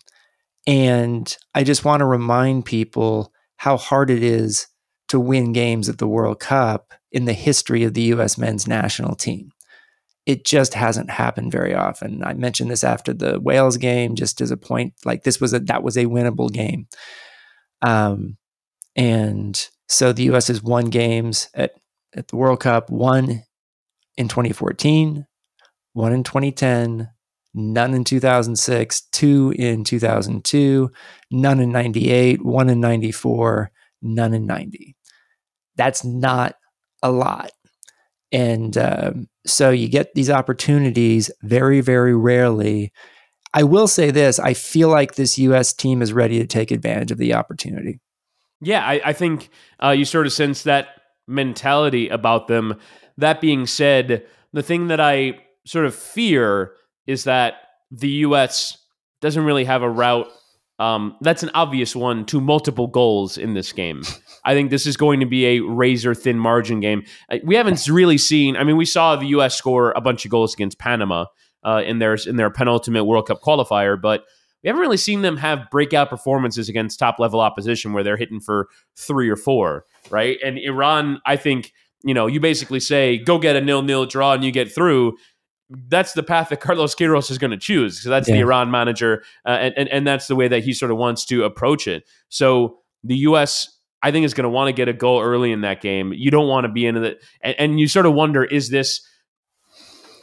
And 0.67 1.36
I 1.56 1.63
just 1.63 1.86
want 1.86 2.02
to 2.02 2.06
remind 2.06 2.65
people 2.65 3.34
how 3.60 3.76
hard 3.76 4.10
it 4.10 4.24
is 4.24 4.67
to 5.10 5.19
win 5.19 5.52
games 5.52 5.89
at 5.89 5.98
the 5.98 6.08
World 6.08 6.39
Cup 6.39 6.93
in 7.12 7.26
the 7.26 7.34
history 7.34 7.84
of 7.84 7.93
the 7.93 8.04
US 8.04 8.38
men's 8.38 8.67
national 8.67 9.15
team. 9.15 9.52
It 10.26 10.45
just 10.45 10.74
hasn't 10.76 11.10
happened 11.10 11.52
very 11.52 11.76
often. 11.76 12.24
I 12.24 12.34
mentioned 12.36 12.72
this 12.72 12.86
after 12.86 13.13
the 13.13 13.38
Wales 13.38 13.76
game, 13.76 14.15
just 14.15 14.39
as 14.39 14.50
a 14.50 14.56
point, 14.56 14.93
like 15.04 15.24
this 15.24 15.41
was 15.41 15.54
a 15.54 15.60
that 15.60 15.84
was 15.84 15.98
a 15.98 16.06
winnable 16.06 16.50
game. 16.50 16.88
Um, 17.82 18.38
and 18.95 19.69
so 19.89 20.13
the 20.13 20.24
US 20.32 20.48
has 20.48 20.63
won 20.63 20.86
games 20.86 21.50
at, 21.54 21.74
at 22.15 22.30
the 22.30 22.38
World 22.38 22.62
Cup, 22.62 22.89
one 22.89 23.43
in 24.15 24.30
2014, 24.30 25.28
one 25.91 26.13
in 26.13 26.24
2010, 26.24 27.10
none 27.53 27.93
in 27.93 28.03
2006, 28.03 29.01
two 29.12 29.53
in 29.57 29.83
2002, 29.83 30.89
none 31.31 31.59
in 31.59 31.71
98, 31.71 32.43
one 32.45 32.69
in 32.69 32.79
94, 32.79 33.71
none 34.01 34.33
in 34.33 34.45
90. 34.45 34.95
That's 35.75 36.03
not 36.03 36.55
a 37.01 37.12
lot. 37.12 37.51
And 38.31 38.77
um, 38.77 39.27
so 39.45 39.71
you 39.71 39.88
get 39.88 40.13
these 40.13 40.29
opportunities 40.29 41.31
very, 41.41 41.81
very 41.81 42.15
rarely. 42.15 42.91
I 43.53 43.63
will 43.63 43.88
say 43.88 44.12
this 44.12 44.38
I 44.39 44.53
feel 44.53 44.89
like 44.89 45.15
this 45.15 45.39
US 45.39 45.73
team 45.73 46.01
is 46.01 46.13
ready 46.13 46.39
to 46.39 46.45
take 46.45 46.71
advantage 46.71 47.12
of 47.12 47.17
the 47.17 47.33
opportunity. 47.33 47.99
Yeah, 48.62 48.85
I, 48.85 49.01
I 49.05 49.13
think 49.13 49.49
uh, 49.81 49.91
you 49.91 50.05
sort 50.05 50.27
of 50.27 50.33
sense 50.33 50.63
that 50.63 50.89
mentality 51.27 52.09
about 52.09 52.47
them 52.47 52.79
that 53.19 53.41
being 53.41 53.67
said, 53.67 54.25
the 54.53 54.63
thing 54.63 54.88
that 54.88 54.99
I 54.99 55.39
sort 55.65 55.85
of 55.85 55.93
fear 55.93 56.73
is 57.10 57.24
that 57.24 57.56
the 57.89 58.10
U.S. 58.28 58.78
doesn't 59.19 59.43
really 59.43 59.65
have 59.65 59.82
a 59.82 59.89
route. 59.89 60.28
Um, 60.78 61.17
that's 61.22 61.41
an 61.41 61.50
obvious 61.56 61.95
one 61.95 62.24
to 62.28 62.39
multiple 62.39 62.86
goals 62.86 63.38
in 63.38 63.56
this 63.56 63.74
game. 63.74 64.04
I 64.45 64.54
think 64.54 64.69
this 64.69 64.86
is 64.86 64.95
going 64.95 65.19
to 65.19 65.26
be 65.26 65.45
a 65.45 65.60
razor 65.60 66.13
thin 66.13 66.38
margin 66.38 66.80
game. 66.80 67.04
Uh, 67.30 67.39
we 67.43 67.56
haven't 67.56 67.86
really 67.88 68.19
seen. 68.19 68.56
I 68.56 68.63
mean, 68.63 68.78
we 68.78 68.86
saw 68.86 69.15
the 69.15 69.26
U.S. 69.28 69.56
score 69.56 69.91
a 69.95 70.02
bunch 70.02 70.24
of 70.24 70.32
goals 70.32 70.54
against 70.54 70.78
Panama 70.78 71.26
uh, 71.63 71.82
in 71.84 71.98
their 71.98 72.13
in 72.13 72.36
their 72.36 72.52
penultimate 72.52 73.06
World 73.06 73.28
Cup 73.28 73.41
qualifier, 73.41 74.00
but 74.00 74.24
we 74.63 74.67
haven't 74.67 74.82
really 74.82 74.98
seen 74.98 75.24
them 75.24 75.38
have 75.38 75.69
breakout 75.72 76.10
performances 76.10 76.69
against 76.69 77.00
top 77.00 77.17
level 77.17 77.39
opposition 77.39 77.91
where 77.91 78.04
they're 78.04 78.17
hitting 78.17 78.39
for 78.39 78.67
three 78.95 79.30
or 79.30 79.36
four, 79.36 79.86
right? 80.12 80.38
And 80.45 80.60
Iran, 80.60 81.22
I 81.26 81.38
think, 81.38 81.74
you 82.04 82.13
know, 82.13 82.28
you 82.28 82.39
basically 82.39 82.80
say 82.80 83.17
go 83.17 83.39
get 83.39 83.56
a 83.56 83.62
nil 83.62 83.82
nil 83.82 84.06
draw 84.06 84.34
and 84.34 84.43
you 84.43 84.52
get 84.52 84.72
through 84.72 85.17
that's 85.69 86.13
the 86.13 86.23
path 86.23 86.49
that 86.49 86.62
Carlos 86.62 86.95
Queiroz 86.95 87.29
is 87.29 87.38
going 87.38 87.51
to 87.51 87.58
choose 87.58 87.97
because 87.97 88.10
that's 88.10 88.27
yeah. 88.27 88.36
the 88.36 88.41
Iran 88.41 88.71
manager, 88.71 89.23
uh, 89.45 89.49
and, 89.49 89.73
and 89.77 89.89
and 89.89 90.08
that's 90.08 90.27
the 90.27 90.36
way 90.36 90.47
that 90.47 90.63
he 90.63 90.73
sort 90.73 90.91
of 90.91 90.97
wants 90.97 91.25
to 91.25 91.43
approach 91.43 91.88
it. 91.88 92.03
So 92.29 92.79
the 93.03 93.17
U.S. 93.17 93.77
I 94.01 94.12
think 94.12 94.25
is 94.25 94.34
going 94.34 94.45
to 94.45 94.49
want 94.49 94.69
to 94.69 94.73
get 94.73 94.88
a 94.88 94.93
goal 94.93 95.21
early 95.21 95.51
in 95.51 95.62
that 95.62 95.82
game. 95.82 96.13
You 96.13 96.32
don't 96.32 96.47
want 96.47 96.65
to 96.65 96.71
be 96.71 96.86
into 96.86 97.03
it, 97.03 97.23
and, 97.41 97.55
and 97.60 97.79
you 97.79 97.88
sort 97.88 98.05
of 98.05 98.13
wonder: 98.13 98.43
is 98.43 98.69
this 98.69 99.01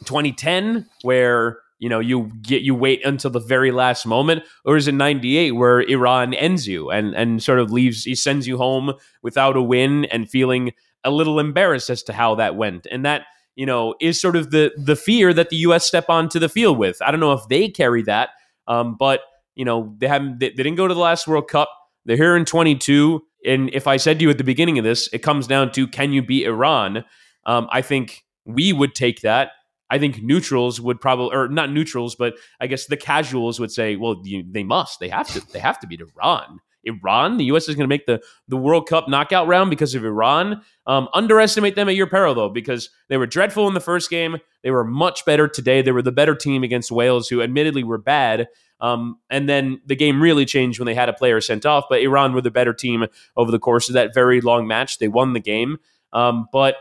2010 0.05 0.87
where 1.03 1.59
you 1.79 1.89
know 1.89 2.01
you 2.01 2.33
get 2.43 2.63
you 2.63 2.75
wait 2.75 3.05
until 3.05 3.31
the 3.31 3.41
very 3.41 3.71
last 3.71 4.05
moment, 4.05 4.43
or 4.65 4.77
is 4.77 4.89
it 4.89 4.93
98 4.93 5.53
where 5.53 5.81
Iran 5.81 6.35
ends 6.35 6.67
you 6.67 6.91
and 6.91 7.15
and 7.15 7.41
sort 7.41 7.61
of 7.61 7.71
leaves 7.71 8.03
he 8.03 8.17
sends 8.17 8.49
you 8.49 8.57
home 8.57 8.95
without 9.23 9.57
a 9.57 9.63
win 9.63 10.07
and 10.07 10.29
feeling 10.29 10.73
a 11.05 11.11
little 11.11 11.39
embarrassed 11.39 11.89
as 11.89 12.03
to 12.05 12.13
how 12.13 12.35
that 12.35 12.57
went, 12.57 12.89
and 12.91 13.05
that 13.05 13.27
you 13.57 13.67
know, 13.67 13.95
is 14.01 14.21
sort 14.21 14.37
of 14.37 14.51
the 14.53 14.73
the 14.77 14.97
fear 14.97 15.33
that 15.35 15.51
the 15.51 15.57
U.S. 15.57 15.85
step 15.85 16.09
onto 16.09 16.39
the 16.39 16.49
field 16.49 16.79
with. 16.79 17.03
I 17.03 17.11
don't 17.11 17.21
know 17.21 17.33
if 17.33 17.49
they 17.49 17.69
carry 17.69 18.03
that, 18.03 18.31
um, 18.69 18.97
but 18.99 19.23
you 19.57 19.65
know, 19.65 19.95
they 19.99 20.07
haven't. 20.07 20.39
They, 20.39 20.51
they 20.51 20.63
didn't 20.63 20.77
go 20.77 20.87
to 20.87 20.95
the 20.95 21.01
last 21.01 21.27
World 21.27 21.49
Cup. 21.49 21.69
They're 22.05 22.17
here 22.17 22.37
in 22.37 22.45
22. 22.45 23.23
And 23.45 23.71
if 23.73 23.87
I 23.87 23.97
said 23.97 24.19
to 24.19 24.25
you 24.25 24.31
at 24.31 24.39
the 24.39 24.45
beginning 24.45 24.79
of 24.79 24.85
this, 24.85 25.09
it 25.13 25.19
comes 25.19 25.47
down 25.47 25.73
to 25.73 25.87
can 25.87 26.13
you 26.13 26.23
beat 26.23 26.47
Iran? 26.47 27.05
Um, 27.45 27.69
I 27.71 27.83
think 27.83 28.25
we 28.45 28.73
would 28.73 28.95
take 28.95 29.21
that. 29.23 29.51
I 29.89 29.99
think 29.99 30.23
neutrals 30.23 30.81
would 30.81 31.01
probably, 31.01 31.37
or 31.37 31.49
not 31.49 31.71
neutrals, 31.71 32.17
but 32.17 32.35
I 32.61 32.67
guess 32.67 32.87
the 32.87 32.97
casuals 32.97 33.61
would 33.61 33.71
say, 33.71 33.95
well, 33.95 34.21
you, 34.25 34.45
they 34.49 34.65
must, 34.65 34.99
they 34.99 35.09
have 35.09 35.29
to, 35.29 35.53
they 35.53 35.61
have 35.61 35.79
to 35.81 35.87
beat 35.87 36.01
Iran. 36.01 36.61
Iran. 36.87 37.37
The 37.37 37.45
U.S. 37.47 37.69
is 37.69 37.75
going 37.75 37.85
to 37.85 37.89
make 37.89 38.07
the, 38.07 38.23
the 38.49 38.57
World 38.57 38.89
Cup 38.89 39.09
knockout 39.09 39.47
round 39.47 39.71
because 39.71 39.95
of 39.95 40.05
Iran. 40.05 40.63
Um, 40.87 41.09
underestimate 41.13 41.75
them 41.75 41.89
at 41.89 41.97
your 41.97 42.07
peril, 42.07 42.35
though, 42.35 42.49
because 42.49 42.91
they 43.09 43.17
were 43.17 43.27
dreadful 43.27 43.69
in 43.69 43.75
the 43.75 43.81
first 43.81 44.09
game. 44.09 44.39
They 44.63 44.71
were 44.71 44.85
much 44.85 45.25
better 45.25 45.49
today. 45.49 45.83
They 45.83 45.93
were 45.93 46.03
the 46.03 46.13
better 46.13 46.35
team 46.35 46.63
against 46.63 46.91
Wales, 46.91 47.29
who 47.29 47.43
admittedly 47.43 47.85
were 47.85 47.99
bad. 47.99 48.49
Um, 48.81 49.19
and 49.31 49.49
then 49.49 49.81
the 49.87 49.97
game 49.97 50.23
really 50.23 50.45
changed 50.45 50.79
when 50.79 50.87
they 50.87 50.95
had 50.95 51.09
a 51.09 51.15
player 51.15 51.41
sent 51.41 51.67
off. 51.67 51.85
But 51.89 52.03
Iran 52.03 52.33
were 52.33 52.43
the 52.43 52.51
better 52.51 52.73
team 52.73 53.07
over 53.37 53.51
the 53.51 53.59
course 53.59 53.89
of 53.89 53.95
that 53.95 54.15
very 54.15 54.41
long 54.41 54.67
match. 54.67 54.99
They 54.99 55.09
won 55.09 55.33
the 55.33 55.41
game. 55.41 55.79
Um, 56.13 56.47
but 56.53 56.77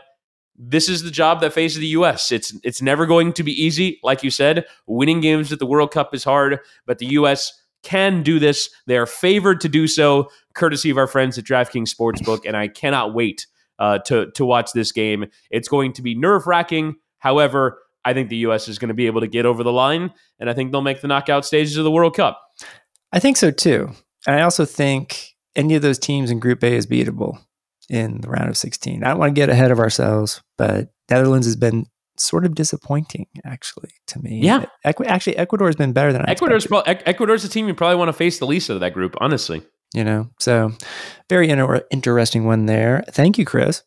this 0.58 0.88
is 0.88 1.02
the 1.02 1.10
job 1.10 1.40
that 1.40 1.52
faces 1.52 1.78
the 1.78 1.86
U.S. 1.88 2.32
It's 2.32 2.54
it's 2.64 2.80
never 2.80 3.04
going 3.04 3.32
to 3.34 3.42
be 3.42 3.52
easy, 3.52 3.98
like 4.02 4.22
you 4.22 4.30
said. 4.30 4.64
Winning 4.86 5.20
games 5.20 5.52
at 5.52 5.58
the 5.58 5.66
World 5.66 5.90
Cup 5.90 6.14
is 6.14 6.24
hard, 6.24 6.60
but 6.86 6.98
the 6.98 7.06
U.S 7.06 7.52
can 7.86 8.24
do 8.24 8.40
this. 8.40 8.68
They 8.86 8.96
are 8.96 9.06
favored 9.06 9.60
to 9.60 9.68
do 9.68 9.86
so, 9.86 10.28
courtesy 10.54 10.90
of 10.90 10.98
our 10.98 11.06
friends 11.06 11.38
at 11.38 11.44
DraftKings 11.44 11.94
Sportsbook, 11.94 12.40
and 12.44 12.56
I 12.56 12.66
cannot 12.66 13.14
wait 13.14 13.46
uh, 13.78 13.98
to 14.06 14.32
to 14.32 14.44
watch 14.44 14.72
this 14.72 14.90
game. 14.90 15.26
It's 15.50 15.68
going 15.68 15.92
to 15.92 16.02
be 16.02 16.16
nerve 16.16 16.48
wracking. 16.48 16.96
However, 17.18 17.78
I 18.04 18.12
think 18.12 18.28
the 18.28 18.38
U.S. 18.38 18.66
is 18.66 18.78
going 18.78 18.88
to 18.88 18.94
be 18.94 19.06
able 19.06 19.20
to 19.20 19.28
get 19.28 19.46
over 19.46 19.62
the 19.62 19.72
line, 19.72 20.12
and 20.40 20.50
I 20.50 20.54
think 20.54 20.72
they'll 20.72 20.82
make 20.82 21.00
the 21.00 21.08
knockout 21.08 21.44
stages 21.44 21.76
of 21.76 21.84
the 21.84 21.90
World 21.90 22.16
Cup. 22.16 22.42
I 23.12 23.20
think 23.20 23.36
so 23.36 23.52
too, 23.52 23.92
and 24.26 24.34
I 24.34 24.42
also 24.42 24.64
think 24.64 25.36
any 25.54 25.76
of 25.76 25.82
those 25.82 25.98
teams 25.98 26.32
in 26.32 26.40
Group 26.40 26.64
A 26.64 26.74
is 26.74 26.88
beatable 26.88 27.38
in 27.88 28.20
the 28.20 28.28
round 28.28 28.48
of 28.48 28.56
16. 28.56 29.04
I 29.04 29.10
don't 29.10 29.18
want 29.18 29.30
to 29.30 29.40
get 29.40 29.48
ahead 29.48 29.70
of 29.70 29.78
ourselves, 29.78 30.42
but 30.58 30.88
Netherlands 31.08 31.46
has 31.46 31.54
been 31.54 31.86
sort 32.20 32.44
of 32.44 32.54
disappointing, 32.54 33.26
actually, 33.44 33.90
to 34.08 34.20
me. 34.20 34.40
Yeah. 34.40 34.66
Equ- 34.84 35.06
actually, 35.06 35.36
Ecuador 35.36 35.68
has 35.68 35.76
been 35.76 35.92
better 35.92 36.12
than 36.12 36.22
I 36.22 36.30
Ecuador's 36.32 36.66
pro- 36.66 36.80
Ecuador's 36.80 37.44
a 37.44 37.48
team 37.48 37.68
you 37.68 37.74
probably 37.74 37.96
want 37.96 38.08
to 38.08 38.12
face 38.12 38.38
the 38.38 38.46
least 38.46 38.70
of 38.70 38.80
that 38.80 38.94
group, 38.94 39.16
honestly. 39.20 39.62
You 39.94 40.04
know, 40.04 40.28
so 40.38 40.72
very 41.28 41.48
inter- 41.48 41.86
interesting 41.90 42.44
one 42.44 42.66
there. 42.66 43.04
Thank 43.10 43.38
you, 43.38 43.44
Chris. 43.44 43.82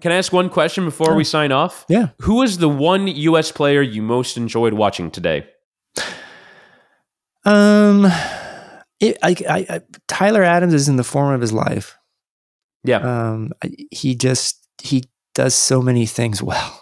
Can 0.00 0.12
I 0.12 0.16
ask 0.16 0.32
one 0.32 0.50
question 0.50 0.84
before 0.84 1.14
we 1.14 1.24
sign 1.24 1.52
off? 1.52 1.84
Yeah. 1.88 2.08
Who 2.22 2.42
is 2.42 2.58
the 2.58 2.68
one 2.68 3.06
U.S. 3.06 3.52
player 3.52 3.82
you 3.82 4.02
most 4.02 4.36
enjoyed 4.36 4.74
watching 4.74 5.10
today? 5.10 5.46
Um, 7.44 8.06
it, 9.00 9.18
I, 9.22 9.36
I, 9.48 9.66
I, 9.68 9.80
Tyler 10.08 10.42
Adams 10.42 10.74
is 10.74 10.88
in 10.88 10.96
the 10.96 11.04
form 11.04 11.34
of 11.34 11.40
his 11.40 11.52
life. 11.52 11.98
Yeah. 12.84 13.30
Um, 13.30 13.52
he 13.90 14.14
just 14.14 14.66
he 14.82 15.04
does 15.34 15.54
so 15.54 15.80
many 15.80 16.06
things 16.06 16.42
well. 16.42 16.81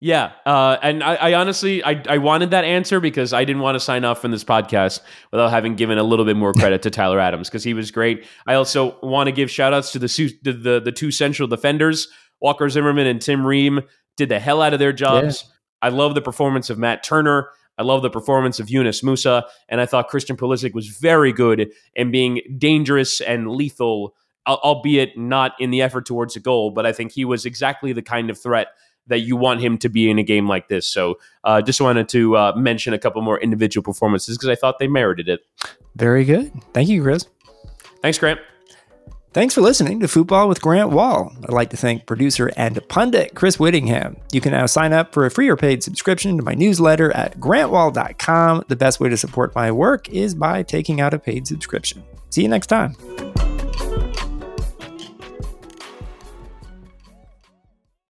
Yeah, 0.00 0.32
uh, 0.44 0.76
and 0.82 1.02
I, 1.02 1.14
I 1.14 1.34
honestly 1.34 1.82
I, 1.82 2.02
I 2.06 2.18
wanted 2.18 2.50
that 2.50 2.64
answer 2.64 3.00
because 3.00 3.32
I 3.32 3.46
didn't 3.46 3.62
want 3.62 3.76
to 3.76 3.80
sign 3.80 4.04
off 4.04 4.20
from 4.20 4.30
this 4.30 4.44
podcast 4.44 5.00
without 5.32 5.48
having 5.48 5.74
given 5.74 5.96
a 5.96 6.02
little 6.02 6.26
bit 6.26 6.36
more 6.36 6.52
credit 6.52 6.82
to 6.82 6.90
Tyler 6.90 7.18
Adams 7.18 7.48
because 7.48 7.64
he 7.64 7.72
was 7.72 7.90
great. 7.90 8.26
I 8.46 8.54
also 8.54 8.98
want 9.02 9.28
to 9.28 9.32
give 9.32 9.50
shout 9.50 9.72
outs 9.72 9.92
to 9.92 9.98
the, 9.98 10.38
the 10.42 10.52
the, 10.52 10.80
the 10.80 10.92
two 10.92 11.10
central 11.10 11.48
defenders, 11.48 12.08
Walker 12.40 12.68
Zimmerman 12.68 13.06
and 13.06 13.22
Tim 13.22 13.46
Ream, 13.46 13.80
did 14.18 14.28
the 14.28 14.38
hell 14.38 14.60
out 14.60 14.74
of 14.74 14.78
their 14.78 14.92
jobs. 14.92 15.44
Yeah. 15.46 15.52
I 15.86 15.88
love 15.88 16.14
the 16.14 16.22
performance 16.22 16.68
of 16.68 16.78
Matt 16.78 17.02
Turner. 17.02 17.48
I 17.78 17.82
love 17.82 18.02
the 18.02 18.10
performance 18.10 18.60
of 18.60 18.70
Yunus 18.70 19.02
Musah, 19.02 19.44
and 19.68 19.80
I 19.80 19.86
thought 19.86 20.08
Christian 20.08 20.36
Pulisic 20.36 20.74
was 20.74 20.88
very 20.88 21.32
good 21.32 21.70
in 21.94 22.10
being 22.10 22.40
dangerous 22.58 23.20
and 23.20 23.50
lethal, 23.50 24.14
albeit 24.46 25.16
not 25.16 25.52
in 25.58 25.70
the 25.70 25.82
effort 25.82 26.06
towards 26.06 26.36
a 26.36 26.40
goal. 26.40 26.70
But 26.70 26.86
I 26.86 26.92
think 26.92 27.12
he 27.12 27.24
was 27.24 27.44
exactly 27.46 27.92
the 27.92 28.02
kind 28.02 28.30
of 28.30 28.38
threat 28.38 28.68
that 29.08 29.20
you 29.20 29.36
want 29.36 29.60
him 29.60 29.78
to 29.78 29.88
be 29.88 30.10
in 30.10 30.18
a 30.18 30.22
game 30.22 30.48
like 30.48 30.68
this. 30.68 30.90
So 30.90 31.18
uh, 31.44 31.62
just 31.62 31.80
wanted 31.80 32.08
to 32.10 32.36
uh, 32.36 32.52
mention 32.56 32.92
a 32.92 32.98
couple 32.98 33.22
more 33.22 33.40
individual 33.40 33.82
performances 33.82 34.36
because 34.36 34.48
I 34.48 34.54
thought 34.54 34.78
they 34.78 34.88
merited 34.88 35.28
it. 35.28 35.40
Very 35.94 36.24
good. 36.24 36.52
Thank 36.72 36.88
you, 36.88 37.02
Chris. 37.02 37.26
Thanks, 38.02 38.18
Grant. 38.18 38.40
Thanks 39.36 39.54
for 39.54 39.60
listening 39.60 40.00
to 40.00 40.08
Football 40.08 40.48
with 40.48 40.62
Grant 40.62 40.88
Wahl. 40.88 41.30
I'd 41.42 41.52
like 41.52 41.68
to 41.68 41.76
thank 41.76 42.06
producer 42.06 42.50
and 42.56 42.80
pundit 42.88 43.34
Chris 43.34 43.60
Whittingham. 43.60 44.16
You 44.32 44.40
can 44.40 44.52
now 44.52 44.64
sign 44.64 44.94
up 44.94 45.12
for 45.12 45.26
a 45.26 45.30
free 45.30 45.50
or 45.50 45.56
paid 45.56 45.82
subscription 45.82 46.38
to 46.38 46.42
my 46.42 46.54
newsletter 46.54 47.12
at 47.12 47.38
grantwahl.com. 47.38 48.64
The 48.68 48.76
best 48.76 48.98
way 48.98 49.10
to 49.10 49.16
support 49.18 49.54
my 49.54 49.70
work 49.70 50.08
is 50.08 50.34
by 50.34 50.62
taking 50.62 51.02
out 51.02 51.12
a 51.12 51.18
paid 51.18 51.46
subscription. 51.46 52.02
See 52.30 52.42
you 52.42 52.48
next 52.48 52.68
time. 52.68 52.96